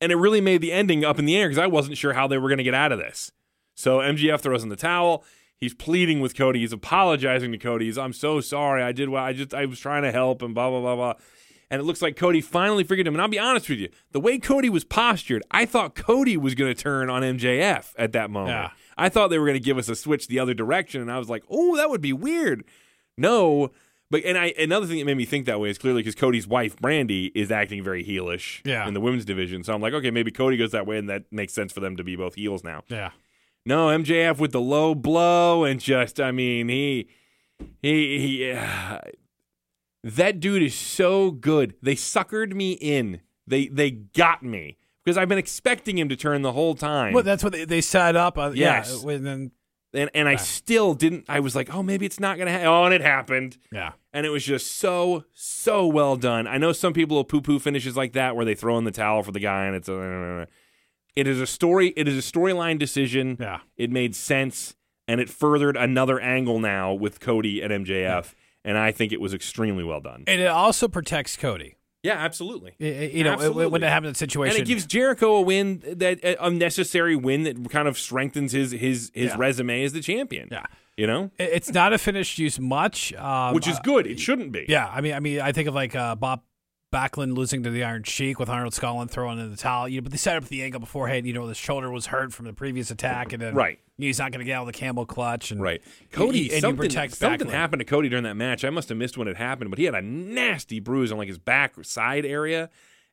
[0.02, 2.28] and it really made the ending up in the air because I wasn't sure how
[2.28, 3.32] they were going to get out of this.
[3.76, 5.24] So MJF throws in the towel.
[5.58, 6.60] He's pleading with Cody.
[6.60, 7.86] He's apologizing to Cody.
[7.86, 8.84] He's, I'm so sorry.
[8.84, 11.14] I did what I just I was trying to help and blah blah blah blah.
[11.74, 13.16] And it looks like Cody finally figured him.
[13.16, 16.54] And I'll be honest with you, the way Cody was postured, I thought Cody was
[16.54, 18.52] going to turn on MJF at that moment.
[18.52, 18.70] Yeah.
[18.96, 21.18] I thought they were going to give us a switch the other direction, and I
[21.18, 22.64] was like, "Oh, that would be weird."
[23.18, 23.72] No,
[24.12, 26.46] but and I another thing that made me think that way is clearly because Cody's
[26.48, 28.88] wife Brandi is acting very heelish Yeah.
[28.88, 29.64] in the women's division.
[29.64, 31.96] So I'm like, okay, maybe Cody goes that way, and that makes sense for them
[31.98, 32.84] to be both heels now.
[32.88, 33.12] yeah.
[33.66, 37.08] No, MJF with the low blow and just, I mean, he,
[37.82, 39.00] he, he, uh,
[40.04, 41.76] that dude is so good.
[41.82, 43.22] They suckered me in.
[43.48, 47.14] They, they got me because I've been expecting him to turn the whole time.
[47.14, 48.38] Well, that's what they, they set up.
[48.38, 49.04] Uh, Yes.
[49.06, 49.12] Yeah.
[49.14, 49.52] And then
[49.96, 51.26] and and I still didn't.
[51.30, 52.68] I was like, oh, maybe it's not gonna happen.
[52.68, 53.58] Oh, and it happened.
[53.72, 53.92] yeah.
[54.12, 56.48] And it was just so so well done.
[56.48, 58.92] I know some people will poo poo finishes like that where they throw in the
[58.92, 60.48] towel for the guy, and it's a.
[61.16, 61.94] It is a story.
[61.96, 63.38] It is a storyline decision.
[63.40, 63.60] Yeah.
[63.78, 64.76] It made sense,
[65.08, 68.34] and it furthered another angle now with Cody and MJF,
[68.66, 70.24] and I think it was extremely well done.
[70.28, 71.76] And it also protects Cody.
[72.04, 72.76] Yeah, absolutely.
[72.80, 73.68] You know, Absolutely.
[73.68, 74.58] when it happens in situation.
[74.60, 78.72] And it gives Jericho a win that a unnecessary win that kind of strengthens his
[78.72, 79.36] his his Yeah.
[79.38, 80.50] resume as the champion.
[80.52, 80.66] Yeah.
[80.98, 84.06] you know, It's not a finished use much, um, which is uh, good.
[84.06, 84.66] It shouldn't be.
[84.68, 86.42] Yeah, I mean, I mean, I think of like uh, Bob
[86.94, 89.90] Backlund losing to the Iron Sheik with Arnold Skaaland throwing in the towel.
[89.90, 91.26] You know, but they set up the angle beforehand.
[91.26, 93.80] You know, the shoulder was hurt from the previous attack, and then Right.
[93.98, 95.52] he's not going to get out of the camel clutch.
[95.52, 95.82] And Right.
[96.12, 97.52] Cody, and you something, protect something Backlund.
[97.52, 98.64] happened to Cody during that match.
[98.64, 101.28] I must have missed when it happened, but he had a nasty bruise on like
[101.28, 102.70] his back side area.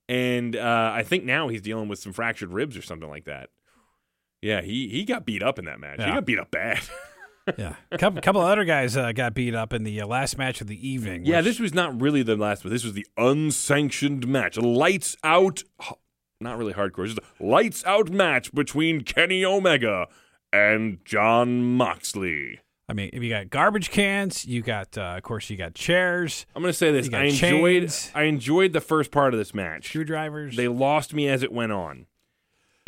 [0.09, 3.49] And uh, I think now he's dealing with some fractured ribs or something like that.
[4.43, 5.99] Yeah, he, he got beat up in that match.
[6.01, 6.81] He got beat up bad.
[7.59, 10.39] Yeah, a couple, couple of other guys uh, got beat up in the uh, last
[10.39, 11.25] match of the evening.
[11.25, 14.57] yeah, which- this was not really the last, but this was the unsanctioned match.
[14.57, 15.63] Lights out,
[16.41, 20.07] not really hardcore, just a lights out match between Kenny Omega
[20.53, 22.61] and Jon Moxley.
[22.89, 26.45] I mean, if you got garbage cans, you got, uh, of course, you got chairs,
[26.57, 27.09] I'm going to say this.
[27.13, 28.11] I enjoyed chains.
[28.17, 29.89] I enjoyed the first part of this match.
[29.89, 30.57] screwdrivers.
[30.57, 32.07] They lost me as it went on.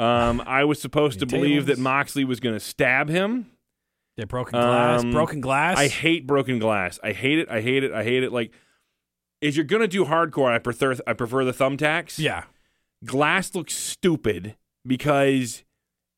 [0.01, 3.52] Um, I was supposed to believe that Moxley was going to stab him.
[4.17, 5.79] Yeah, broken glass, Um, broken glass.
[5.79, 6.99] I hate broken glass.
[7.03, 7.49] I hate it.
[7.49, 7.93] I hate it.
[7.93, 8.33] I hate it.
[8.33, 8.53] Like,
[9.41, 12.19] if you're going to do hardcore, I prefer I prefer the thumbtacks.
[12.19, 12.45] yeah,
[13.05, 14.57] glass looks stupid
[14.87, 15.65] because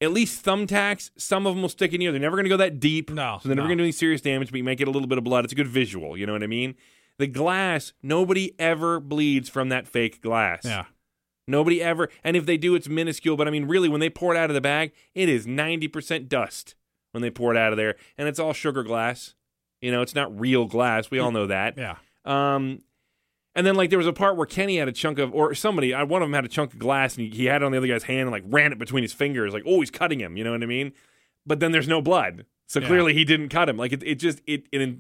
[0.01, 2.11] at least thumbtacks, some of them will stick in you.
[2.11, 3.11] They're never going to go that deep.
[3.11, 3.70] No, So they're never no.
[3.70, 5.45] going to do any serious damage, but you might get a little bit of blood.
[5.45, 6.16] It's a good visual.
[6.16, 6.74] You know what I mean?
[7.18, 10.62] The glass, nobody ever bleeds from that fake glass.
[10.64, 10.86] yeah.
[11.47, 12.09] Nobody ever.
[12.24, 13.36] And if they do, it's minuscule.
[13.36, 16.28] But I mean, really, when they pour it out of the bag, it is 90%
[16.28, 16.74] dust
[17.14, 17.94] when they pour it out of there.
[18.18, 19.34] And it's all sugar glass.
[19.80, 21.10] You know, it's not real glass.
[21.10, 21.78] We all know that.
[21.78, 21.96] Yeah.
[22.24, 22.80] Um,
[23.54, 25.94] and then like there was a part where Kenny had a chunk of, or somebody,
[25.94, 27.70] I- one of them had a chunk of glass, and he, he had it on
[27.72, 30.20] the other guy's hand and like ran it between his fingers, like oh he's cutting
[30.20, 30.92] him, you know what I mean?
[31.46, 32.88] But then there's no blood, so Yeah.
[32.88, 33.76] clearly he didn't cut him.
[33.76, 34.96] Like it, it just it, it.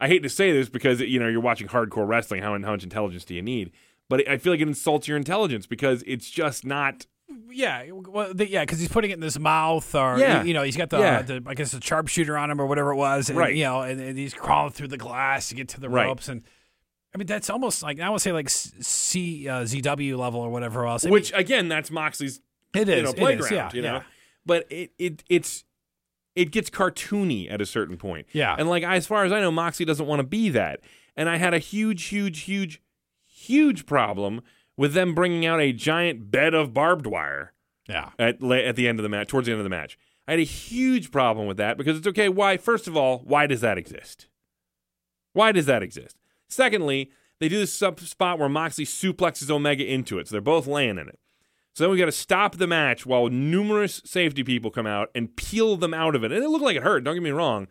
[0.00, 2.42] I hate to say this because you know you're watching hardcore wrestling.
[2.42, 3.70] How how much intelligence do you need?
[4.08, 7.06] But I feel like it insults your intelligence because it's just not.
[7.50, 10.42] Yeah, well, the, yeah, because he's putting it in his mouth, or Yeah.
[10.42, 11.22] you know, he's got the, Yeah.
[11.22, 13.54] the I guess the sharpshooter on him or whatever it was, and, Right.
[13.54, 16.06] You know, and, and he's crawling through the glass to get to the Right.
[16.06, 16.42] ropes, and
[17.14, 20.50] I mean that's almost like I want to say like C uh, ZW level or
[20.50, 21.04] whatever else.
[21.04, 22.40] I mean, Which again, that's Moxley's
[22.74, 23.52] it is you know it is, playground.
[23.52, 24.02] yeah, you know, yeah.
[24.46, 25.64] but it it it's
[26.34, 28.26] it gets cartoony at a certain point.
[28.32, 28.56] Yeah.
[28.58, 30.80] and like as far as I know, Moxley doesn't want to be that.
[31.14, 32.80] And I had a huge, huge, huge,
[33.26, 34.40] huge problem
[34.76, 37.52] with them bringing out a giant bed of barbed wire
[37.88, 38.10] yeah.
[38.18, 39.98] at at the end of the match, towards the end of the match.
[40.26, 42.28] I had a huge problem with that because it's okay.
[42.28, 42.56] Why?
[42.56, 44.28] First of all, why does that exist?
[45.32, 46.16] Why does that exist?
[46.48, 47.10] Secondly,
[47.40, 50.98] they do this sub spot where Moxley suplexes Omega into it, so they're both laying
[50.98, 51.18] in it.
[51.74, 55.34] So then we got to stop the match while numerous safety people come out and
[55.34, 56.30] peel them out of it.
[56.30, 57.02] And it looked like it hurt.
[57.02, 57.66] Don't get me wrong,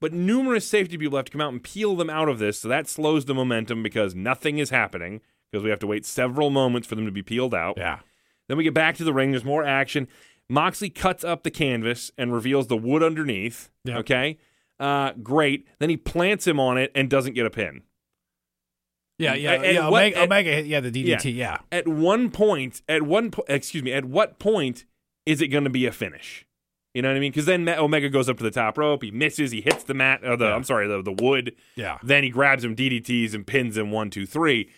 [0.00, 2.60] but numerous safety people have to come out and peel them out of this.
[2.60, 6.50] So that slows the momentum because nothing is happening because we have to wait several
[6.50, 7.76] moments for them to be peeled out.
[7.78, 8.00] Yeah.
[8.48, 9.30] Then we get back to the ring.
[9.32, 10.08] There's more action.
[10.48, 13.70] Moxley cuts up the canvas and reveals the wood underneath.
[13.84, 13.98] Yep.
[13.98, 14.38] Okay.
[14.80, 15.66] Uh, great.
[15.78, 17.82] Then he plants him on it and doesn't get a pin.
[19.18, 19.80] Yeah, yeah, At- at yeah.
[19.88, 21.58] what- Omega, at- Omega, yeah, the DDT, yeah.
[21.72, 24.84] At one point, at one po- excuse me, at what point
[25.26, 26.46] is it going to be a finish?
[26.94, 27.32] You know what I mean?
[27.32, 29.02] Because then Omega goes up to the top rope.
[29.02, 29.50] He misses.
[29.50, 30.20] He hits the mat.
[30.24, 31.54] Or the I'm sorry, the the wood.
[31.76, 31.98] Yeah.
[32.02, 34.70] Then he grabs him DDTs and pins him one, two, three.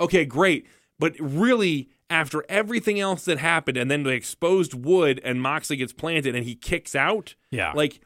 [0.00, 0.66] Okay, great.
[0.98, 5.92] But really, after everything else that happened, and then the exposed wood, and Moxley gets
[5.92, 7.34] planted, and he kicks out.
[7.50, 7.72] Yeah.
[7.72, 8.00] Like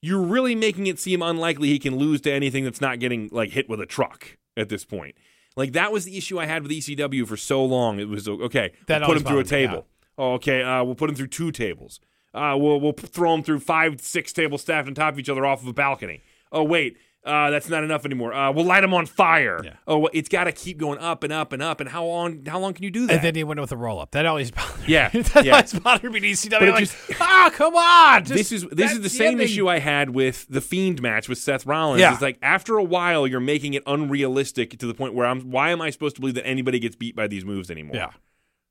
[0.00, 3.50] you're really making it seem unlikely he can lose to anything that's not getting like
[3.50, 5.14] hit with a truck at this point.
[5.56, 8.00] Like that was the issue I had with ECW for so long.
[8.00, 8.72] It was okay.
[8.86, 9.86] That we'll put him through a table.
[10.18, 10.62] Oh, okay.
[10.62, 12.00] Uh, we'll put him through two tables.
[12.34, 15.44] Uh, we'll we'll throw him through five, six tables stacked on top of each other
[15.44, 16.22] off of a balcony.
[16.50, 18.32] Oh wait, uh, that's not enough anymore.
[18.34, 19.60] Uh, we'll light them on fire.
[19.62, 19.74] Yeah.
[19.86, 21.80] Oh, well, it's got to keep going up and up and up.
[21.80, 22.44] And how long?
[22.44, 23.14] How long can you do that?
[23.16, 24.10] And then he went with a roll up.
[24.10, 25.22] That always bothered Yeah, me.
[25.34, 25.54] that yeah.
[25.54, 26.34] always bothered me.
[26.50, 28.24] But like, just- ah, come on.
[28.24, 31.64] this is this is the same issue I had with the Fiend match with Seth
[31.64, 32.00] Rollins.
[32.00, 32.12] Yeah.
[32.12, 35.50] It's like after a while, you're making it unrealistic to the point where I'm.
[35.50, 37.96] Why am I supposed to believe that anybody gets beat by these moves anymore?
[37.96, 38.10] Yeah.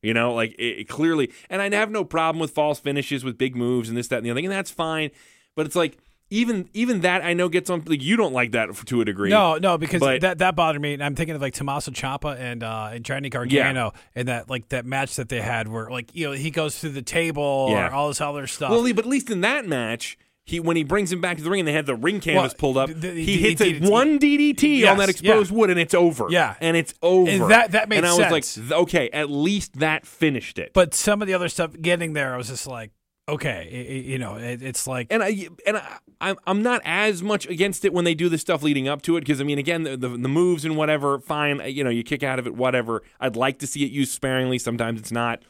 [0.02, 3.38] You know, like it, it clearly, and I have no problem with false finishes with
[3.38, 5.12] big moves and this, that, and the other thing, and that's fine.
[5.56, 5.98] But it's like
[6.32, 7.84] even even that I know gets on.
[7.86, 9.30] Like you don't like that to a degree.
[9.30, 10.94] No, no, because But- that that bothered me.
[10.94, 14.70] And I'm thinking of like Tommaso Ciampa and uh, and Johnny Gargano and that like
[14.70, 17.90] that match that they had where like you know he goes through the table Yeah.
[17.90, 18.72] or all this other stuff.
[18.72, 21.50] Well, but at least in that match, he when he brings him back to the
[21.50, 24.18] ring and they had the ring canvas Well, pulled up, the- he hits a one
[24.18, 25.58] DDT on that exposed yeah.
[25.58, 26.28] wood and it's over.
[26.30, 26.56] Yeah.
[26.62, 27.30] and it's over.
[27.30, 28.72] And that- that made And I was like, sense.
[28.72, 30.72] okay, at least that finished it.
[30.74, 32.92] but some of the other stuff getting there, I was just like,
[33.32, 37.48] okay, you know, it, it's like and I and I, I'm I'm not as much
[37.48, 39.84] against it when they do the stuff leading up to it because I mean again
[39.84, 43.02] the, the the moves and whatever fine you know you kick out of it whatever.
[43.20, 44.60] I'd like to see it used sparingly.
[44.60, 45.42] Sometimes it's not.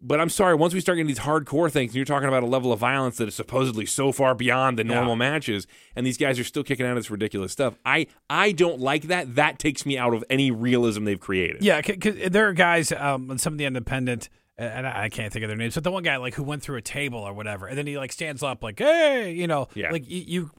[0.00, 2.46] But I'm sorry once we start getting these hardcore things and you're talking about a
[2.46, 5.18] level of violence that is supposedly so far beyond the normal Yeah.
[5.30, 5.66] matches
[5.96, 9.34] and these guys are still kicking out this ridiculous stuff I I don't like that.
[9.34, 11.62] That takes me out of any realism they've created.
[11.64, 14.28] Yeah, because there are guys um, on some of the independent,
[14.58, 16.76] and I can't think of their names, but the one guy like who went through
[16.76, 19.90] a table or whatever, and then he like stands up like, "Hey," you know, Yeah.
[19.92, 20.50] like you, you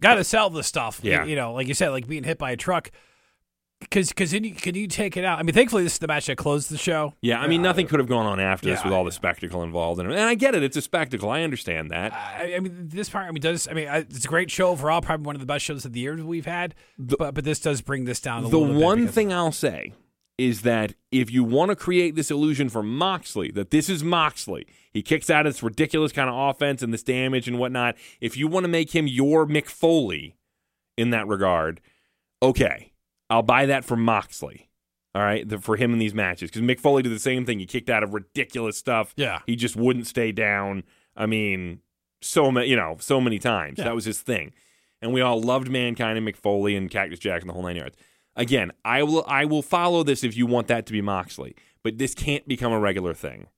[0.00, 1.00] got to sell the stuff.
[1.02, 1.24] You- Yeah.
[1.24, 2.90] you, know, like you said, like being hit by a truck.
[3.80, 5.38] Because because then you, can you take it out?
[5.38, 7.14] I mean, thankfully this is the match that closed the show.
[7.22, 9.62] yeah I mean uh, nothing could have gone on after this with all the spectacle
[9.62, 12.60] involved in it and I get it it's a spectacle I understand that I, I
[12.60, 13.26] mean, this part.
[13.26, 15.00] I mean, does I mean I, it's a great show overall.
[15.00, 16.74] Probably one of the best shows of the year we've had.
[16.98, 18.44] but but this does bring this down.
[18.44, 19.94] A the one thing I'll say
[20.40, 24.66] is that if you want to create this illusion for Moxley that this is Moxley,
[24.90, 27.94] he kicks out this ridiculous kind of offense and this damage and whatnot.
[28.22, 30.36] If you want to make him your Mick Foley
[30.96, 31.82] in that regard,
[32.42, 32.92] okay,
[33.28, 34.70] I'll buy that for Moxley.
[35.14, 37.58] All right, the, for him in these matches because Mick Foley did the same thing.
[37.58, 39.12] He kicked out of ridiculous stuff.
[39.16, 39.40] Yeah.
[39.44, 40.84] he just wouldn't stay down.
[41.16, 41.80] I mean,
[42.22, 43.78] so many, you know, so many times.
[43.78, 43.84] Yeah.
[43.84, 44.52] That was his thing,
[45.02, 47.76] and we all loved Mankind and Mick Foley and Cactus Jack and the whole nine
[47.76, 47.96] yards.
[48.40, 51.98] Again, I will I will follow this if you want that to be Moxley, but
[51.98, 53.48] this can't become a regular thing.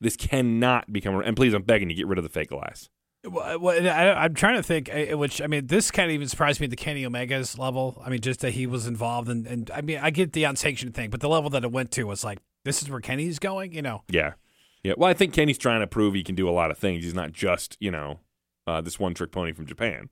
[0.00, 2.88] This cannot become, a, and please, I'm begging you, get rid of the fake glass.
[3.22, 6.26] Well, well, I, I'm trying to think, uh, which I mean, this kind of even
[6.26, 8.02] surprised me at the Kenny Omega's level.
[8.04, 10.94] I mean, just that he was involved, and and I mean, I get the unsanctioned
[10.94, 13.74] thing, but the level that it went to was like, this is where Kenny's going,
[13.74, 14.04] you know?
[14.08, 14.34] Yeah,
[14.82, 14.94] yeah.
[14.96, 17.04] Well, I think Kenny's trying to prove he can do a lot of things.
[17.04, 18.20] He's not just you know
[18.66, 20.08] uh, this one trick pony from Japan,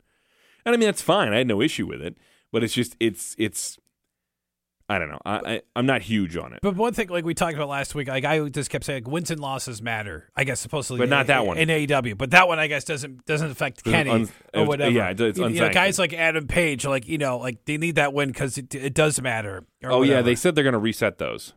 [0.67, 1.33] and I mean that's fine.
[1.33, 2.17] I had no issue with it,
[2.53, 3.79] but it's just it's it's.
[4.89, 5.21] I don't know.
[5.25, 6.59] I, I I'm not huge on it.
[6.63, 9.13] But one thing, like we talked about last week, like I just kept saying, like,
[9.13, 10.29] wins and losses matter.
[10.37, 11.57] I guess supposedly, But not that one.
[11.57, 12.19] in AEW.
[12.19, 14.91] But that one, I guess, doesn't doesn't affect Kenny un- or whatever.
[14.91, 17.95] yeah, it's You- you know, guys like Adam Page, like you know, like they need
[17.95, 19.65] that win because it, it does matter.
[19.85, 21.55] Oh yeah, they said they're going to reset those.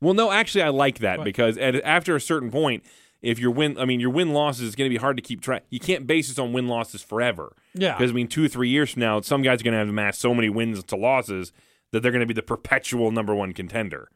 [0.00, 1.24] Well, no, actually, I like that What?
[1.24, 2.84] because at, after a certain point,
[3.20, 5.40] if your win, I mean, your win losses is going to be hard to keep
[5.40, 5.64] track.
[5.70, 7.56] You can't base this on win losses forever.
[7.74, 7.96] Yeah.
[7.96, 9.88] Because I mean, two, or three years from now, some guys are going to have
[9.88, 11.52] amassed so many wins to losses
[11.92, 14.08] that they're going to be the perpetual number one contender.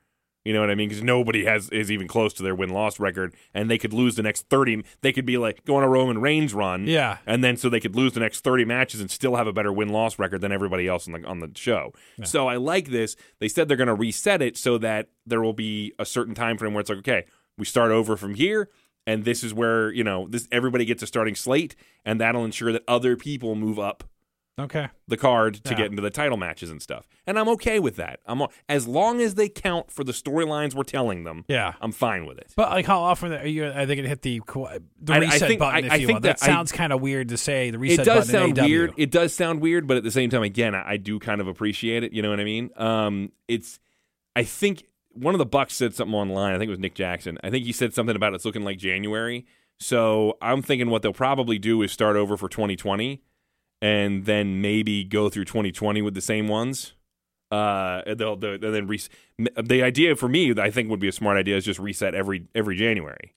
[0.45, 0.89] You know what I mean?
[0.89, 4.17] Because nobody has is even close to their win loss record, and they could lose
[4.17, 4.83] the next thirty.
[5.01, 7.19] They could be like go on a Roman Reigns run, Yeah.
[7.27, 9.73] and then so they could lose the next 30 matches and still have a better
[9.73, 11.93] win loss record than everybody else on the on the show.
[12.25, 13.15] So I like this.
[13.39, 16.59] They said they're going to reset it so that there will be a certain time
[16.59, 17.25] frame where it's like, okay,
[17.57, 18.69] we start over from here
[19.07, 22.73] and this is where, you know, this everybody gets a starting slate and that'll ensure
[22.73, 24.03] that other people move up
[24.61, 24.89] Okay.
[25.09, 25.77] the card to Yeah.
[25.79, 27.09] get into the title matches and stuff.
[27.27, 28.21] And I'm okay with that.
[28.27, 31.45] I'm as long as they count for the storylines we're telling them.
[31.49, 31.73] Yeah.
[31.81, 32.53] I'm fine with it.
[32.55, 33.65] But like, how often are you?
[33.65, 35.85] Are they going to hit the the I- I reset think- button?
[35.85, 36.21] I- if I you think will?
[36.23, 37.71] That, that sounds kind of weird to say.
[37.71, 38.13] The reset button.
[38.13, 38.93] it does sound weird.
[38.99, 41.49] It does sound weird, but at the same time, again, I, I do kind of
[41.49, 42.13] appreciate it.
[42.13, 42.71] You know what I mean?
[42.77, 43.79] Um, it's,
[44.37, 46.55] I think one of the Bucks said something online.
[46.55, 47.39] I think it was Nick Jackson.
[47.43, 49.47] I think he said something about it's looking like January.
[49.81, 53.21] So I'm thinking what they'll probably do is start over for 2020,
[53.83, 56.95] and then maybe go through 2020 with the same ones.
[57.51, 59.01] Uh, they'll, they'll and then re-
[59.63, 62.47] the idea for me, I think would be a smart idea is just reset every
[62.55, 63.35] every January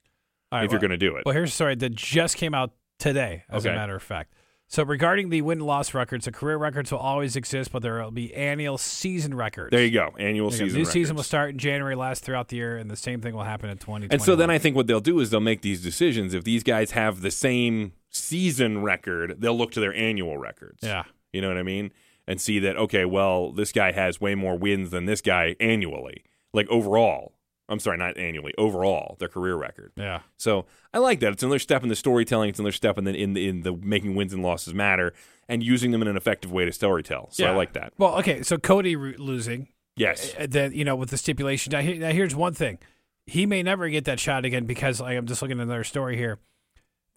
[0.53, 1.23] right, if you're going to do it.
[1.25, 4.33] Well, here's a story that just came out today, as a matter of fact.
[4.67, 8.09] So, regarding the win loss records, the career records will always exist, but there will
[8.11, 9.69] be annual season records.
[9.71, 10.67] there you go, annual There you go.
[10.67, 10.79] season.
[10.79, 13.43] New season will start in January, last throughout the year, and the same thing will
[13.43, 14.07] happen in twenty.
[14.09, 16.33] And so then I think what they'll do is they'll make these decisions.
[16.33, 20.79] If these guys have the same season record, they'll look to their annual records.
[20.81, 21.91] yeah, You know what I mean?
[22.27, 26.23] And see that, okay, well, this guy has way more wins than this guy annually,
[26.53, 27.33] like overall.
[27.67, 29.91] I'm sorry, not annually, overall, their career record.
[29.95, 30.19] yeah.
[30.37, 31.33] So I like that.
[31.33, 32.49] It's another step in the storytelling.
[32.49, 35.13] It's another step in the, in the, in the making wins and losses matter
[35.49, 37.33] and using them in an effective way to storytell.
[37.33, 37.55] So I Yeah.
[37.55, 37.93] like that.
[37.97, 40.35] Well, okay, so Cody ro- losing, Yes.
[40.39, 41.71] uh, then you know with the stipulation.
[41.71, 42.77] Now, here, now here's one thing:
[43.25, 46.17] he may never get that shot again because like, I'm just looking at another story
[46.17, 46.37] here.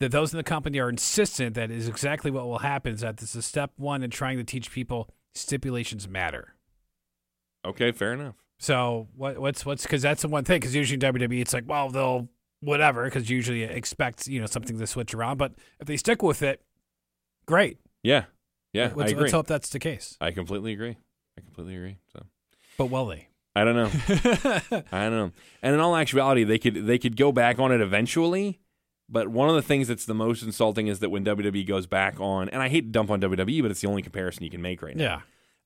[0.00, 2.94] That those in the company are insistent that is exactly what will happen.
[2.94, 6.54] Is that this is step one in trying to teach people stipulations matter.
[7.66, 8.36] Okay, fair enough.
[8.58, 11.90] So what what's what's because that's the one thing because usually WWE it's like well
[11.90, 12.28] they'll
[12.60, 16.42] whatever because usually expect you know something to switch around but if they stick with
[16.42, 16.60] it,
[17.46, 17.78] great.
[18.02, 18.24] Yeah.
[18.74, 19.22] Yeah, let's, I agree.
[19.22, 20.16] let's hope that's the case.
[20.20, 20.98] I completely agree.
[21.38, 21.96] I completely agree.
[22.12, 22.26] So
[22.76, 23.28] But will they?
[23.56, 23.90] I don't know.
[24.92, 25.32] I don't know.
[25.62, 28.60] And in all actuality, they could they could go back on it eventually.
[29.08, 32.20] But one of the things that's the most insulting is that when WWE goes back
[32.20, 34.60] on, and I hate to dump on WWE, but it's the only comparison you can
[34.60, 35.04] make right now.
[35.04, 35.20] Yeah.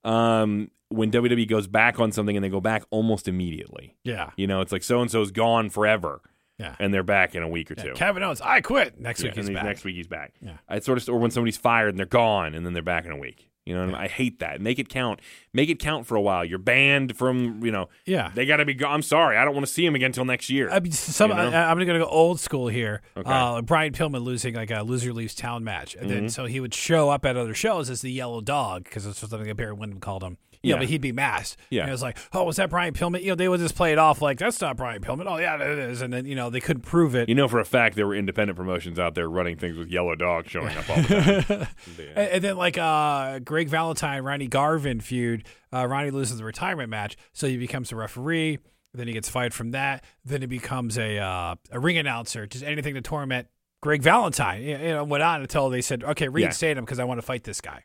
[0.05, 4.47] Um, when WWE goes back on something and they go back almost immediately, yeah, you
[4.47, 6.21] know, it's like so and so's gone forever,
[6.59, 6.77] yeah.
[6.79, 7.93] and they're back in a week or Yeah, two.
[7.95, 9.01] Kevin Owens, I quit.
[9.01, 9.65] Next Yeah, week he's back.
[9.65, 10.35] Next week he's back.
[10.41, 10.59] Yeah.
[10.71, 13.13] It's sort of, or when somebody's fired and they're gone, and then they're back in
[13.13, 13.49] a week.
[13.65, 14.03] You know, what I, mean?
[14.03, 14.61] I hate that.
[14.61, 15.21] Make it count.
[15.53, 16.45] Make it count for a while.
[16.45, 17.65] You're banned from.
[17.65, 18.33] You know, Yeah.
[18.35, 18.75] they got to be.
[18.75, 20.69] Go- I'm sorry, I don't want to see him again until next year.
[20.69, 21.51] I mean, some, You know?
[21.51, 23.03] I, I'm going to go old school here.
[23.17, 23.31] Okay.
[23.31, 26.15] Uh, Brian Pillman losing like a loser leaves town match, and Mm-hmm.
[26.23, 29.23] then so he would show up at other shows as the yellow dog because that's
[29.23, 30.39] what something Barry Windham called him.
[30.63, 30.79] Yeah, Yeah.
[30.81, 31.59] but he'd be masked.
[31.71, 31.83] Yeah.
[31.83, 33.23] and it was like, oh, was that Brian Pillman?
[33.23, 35.25] You know, they would just play it off like that's not Brian Pillman.
[35.27, 37.29] Oh yeah, it is, and then you know they couldn't prove it.
[37.29, 40.15] you know for a fact there were independent promotions out there running things with yellow
[40.15, 41.67] dogs showing up all the time.
[41.99, 42.05] Yeah.
[42.17, 45.45] And, and then like uh, Greg Valentine, Ronnie Garvin feud.
[45.73, 48.59] Uh, Ronnie loses the retirement match, so he becomes a referee.
[48.95, 50.05] Then he gets fired from that.
[50.25, 53.49] Then he becomes a uh, a ring announcer, just anything to torment
[53.81, 54.63] Greg Valentine.
[54.63, 57.43] You know, went on until they said, "Okay, reinstate him because I want to fight
[57.45, 57.85] this guy."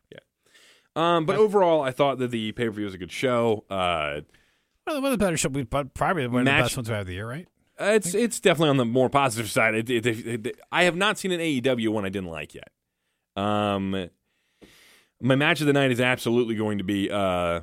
[0.98, 3.64] Um, but overall, I thought that the pay per view was a good show.
[3.70, 4.22] Uh,
[4.86, 6.94] Well, one of the better show, we probably one of the Match- best ones we
[6.94, 7.48] have of the year, right?
[7.80, 9.76] it's it's definitely on the more positive side.
[9.76, 12.70] It, it, it- it- I have not seen an AEW one I didn't like yet.
[13.36, 14.10] Um,
[15.22, 17.62] my match of the night is absolutely going to be uh,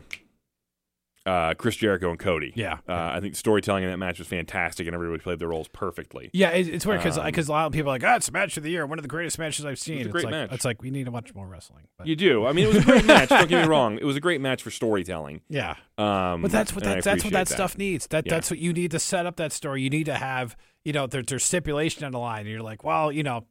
[1.27, 2.53] uh, Chris Jericho and Cody.
[2.55, 2.79] Yeah.
[2.89, 5.69] uh, I think the storytelling in that match was fantastic, and everybody played their roles
[5.69, 6.29] perfectly.
[6.35, 8.33] Yeah, it, it's weird because Um, a lot of people are like, "Ah, it's a
[8.33, 10.31] match of the year, one of the greatest matches I've seen." a it's great like,
[10.33, 10.53] match.
[10.53, 11.85] It's like we need to watch more wrestling.
[11.97, 12.45] But, You do.
[12.47, 13.31] I mean, it was a great match.
[13.31, 13.97] Don't get me wrong.
[13.99, 15.41] It was a great match for storytelling.
[15.49, 18.07] yeah, Um, But that's what that, that's what appreciate that, stuff needs.
[18.09, 18.35] That Yeah.
[18.35, 19.81] that's what you need to set up that story.
[19.83, 22.41] You need to have you know there, there's stipulation on the line.
[22.41, 23.47] And you're like, well, you know,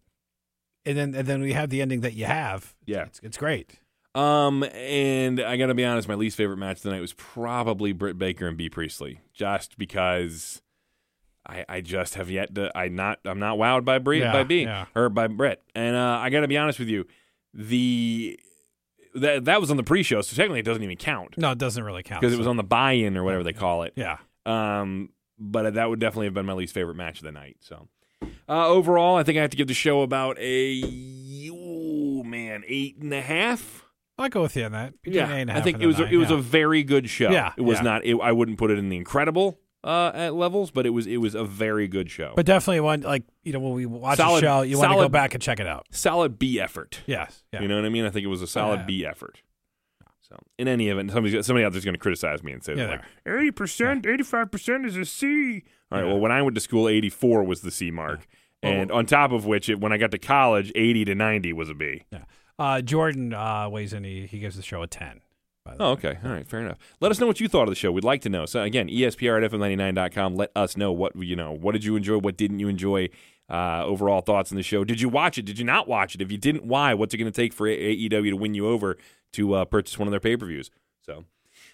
[0.86, 2.76] and then and then we have the ending that you have.
[2.86, 3.06] Yeah.
[3.06, 3.80] it's, it's great.
[4.16, 8.18] Um, and I got to be honest, my least favorite match tonight was probably Britt
[8.18, 10.62] Baker and Bea Priestley, just because
[11.48, 14.44] I I just have yet to I not I'm not wowed by Brie Yeah, by
[14.44, 14.86] Bea yeah.
[14.96, 17.06] or by Brett, and uh, I got to be honest with you,
[17.56, 18.40] the
[19.16, 21.84] that that was on the pre-show, so technically it doesn't even count No, it doesn't
[21.84, 23.94] really count because it was on the buy-in or whatever they call it.
[23.96, 25.10] Yeah, Um,
[25.40, 27.58] but that would definitely have been my least favorite match of the night.
[27.60, 27.88] So,
[28.48, 30.82] uh, overall, I think I have to give the show about a
[31.52, 33.83] oh man eight and a half.
[34.18, 34.94] I'll go with you on that.
[35.02, 36.38] Between a I think it was a, nine, it was yeah.
[36.38, 37.32] a very good show.
[37.32, 37.84] Yeah, it was yeah.
[37.84, 38.06] not.
[38.06, 41.18] It, I wouldn't put it in the incredible uh, at levels, but it was it
[41.18, 42.34] was a very good show.
[42.36, 44.98] But definitely one like you know when we watch Solid- a show, you want to
[44.98, 45.88] go back and check it out.
[45.92, 47.02] solid B effort.
[47.06, 47.44] Yes.
[47.52, 47.62] Yeah.
[47.62, 48.06] You know what I mean?
[48.06, 48.86] I think it was a solid Yeah.
[48.86, 49.42] B effort.
[50.22, 52.88] So, in any event, somebody somebody out there's going to criticize me and say Yeah,
[52.88, 55.64] like eighty percent, eighty five percent is a C.
[55.92, 56.06] All right.
[56.06, 56.12] Yeah.
[56.14, 58.26] Well, when I went to school, eighty four was the C mark,
[58.62, 61.70] and on top of which, it, when I got to college, eighty to ninety was
[61.70, 62.04] a B.
[62.12, 62.24] yeah.
[62.64, 64.04] Uh, Jordan uh, weighs in.
[64.04, 65.22] He, he gives the show a ten.
[65.66, 65.92] By the Oh, way.
[65.94, 66.18] okay.
[66.24, 66.48] All right.
[66.48, 66.78] Fair enough.
[67.00, 67.92] Let us know what you thought of the show.
[67.92, 68.46] We'd like to know.
[68.46, 70.36] So again, E ESPR at FM99.com.
[70.36, 71.52] Let us know what you know.
[71.52, 72.18] What did you enjoy?
[72.18, 73.10] What didn't you enjoy?
[73.50, 74.84] Uh, overall thoughts on the show.
[74.86, 75.44] Did you watch it?
[75.46, 76.22] Did you not watch it?
[76.22, 76.94] If you didn't, why?
[76.94, 78.98] What's it going to take for AEW to win you over
[79.34, 80.72] to uh, purchase one of their pay per views?
[81.02, 81.26] So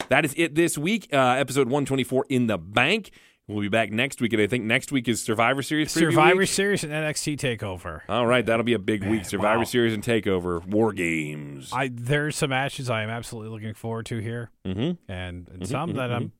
[0.10, 1.08] that is it this week.
[1.14, 3.12] Uh, episode 124 in the bank.
[3.50, 5.88] We'll be back next week, and I think next week is Survivor Series.
[5.88, 6.50] preview Survivor week.
[6.50, 8.02] Series and NXT Takeover.
[8.08, 9.26] All right, that'll be a big week.
[9.26, 9.64] Survivor wow.
[9.64, 11.72] Series and Takeover, War Games.
[11.74, 15.12] I there's some matches I am absolutely looking forward to here, mm-hmm.
[15.12, 16.22] and, and some that mm-hmm, I'm.
[16.26, 16.36] Mm-hmm.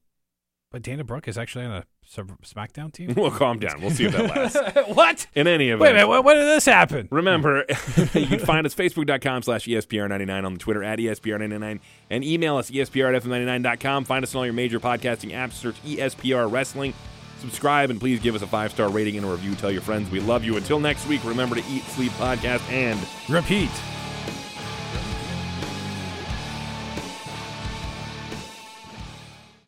[0.72, 3.14] But Dana Brooke is actually on a SmackDown team.
[3.16, 3.82] Well, calm down.
[3.82, 4.60] We'll see if that lasts.
[4.96, 5.28] what?
[5.36, 6.08] In any event, Wait a minute.
[6.08, 7.08] When, when did this happen?
[7.12, 7.66] Remember,
[8.14, 11.80] you can find us facebook.com slash E ESPR99 on the Twitter at E ESPR99
[12.10, 14.06] and email us ESPR at FM99.com.
[14.06, 15.54] Find us on all your major podcasting apps.
[15.54, 16.94] Search ESPR Wrestling.
[17.40, 19.56] Subscribe and please give us a five star rating and a review.
[19.56, 20.58] Tell your friends we love you.
[20.58, 23.00] Until next week, remember to eat, sleep, podcast, and
[23.30, 23.70] Repeat.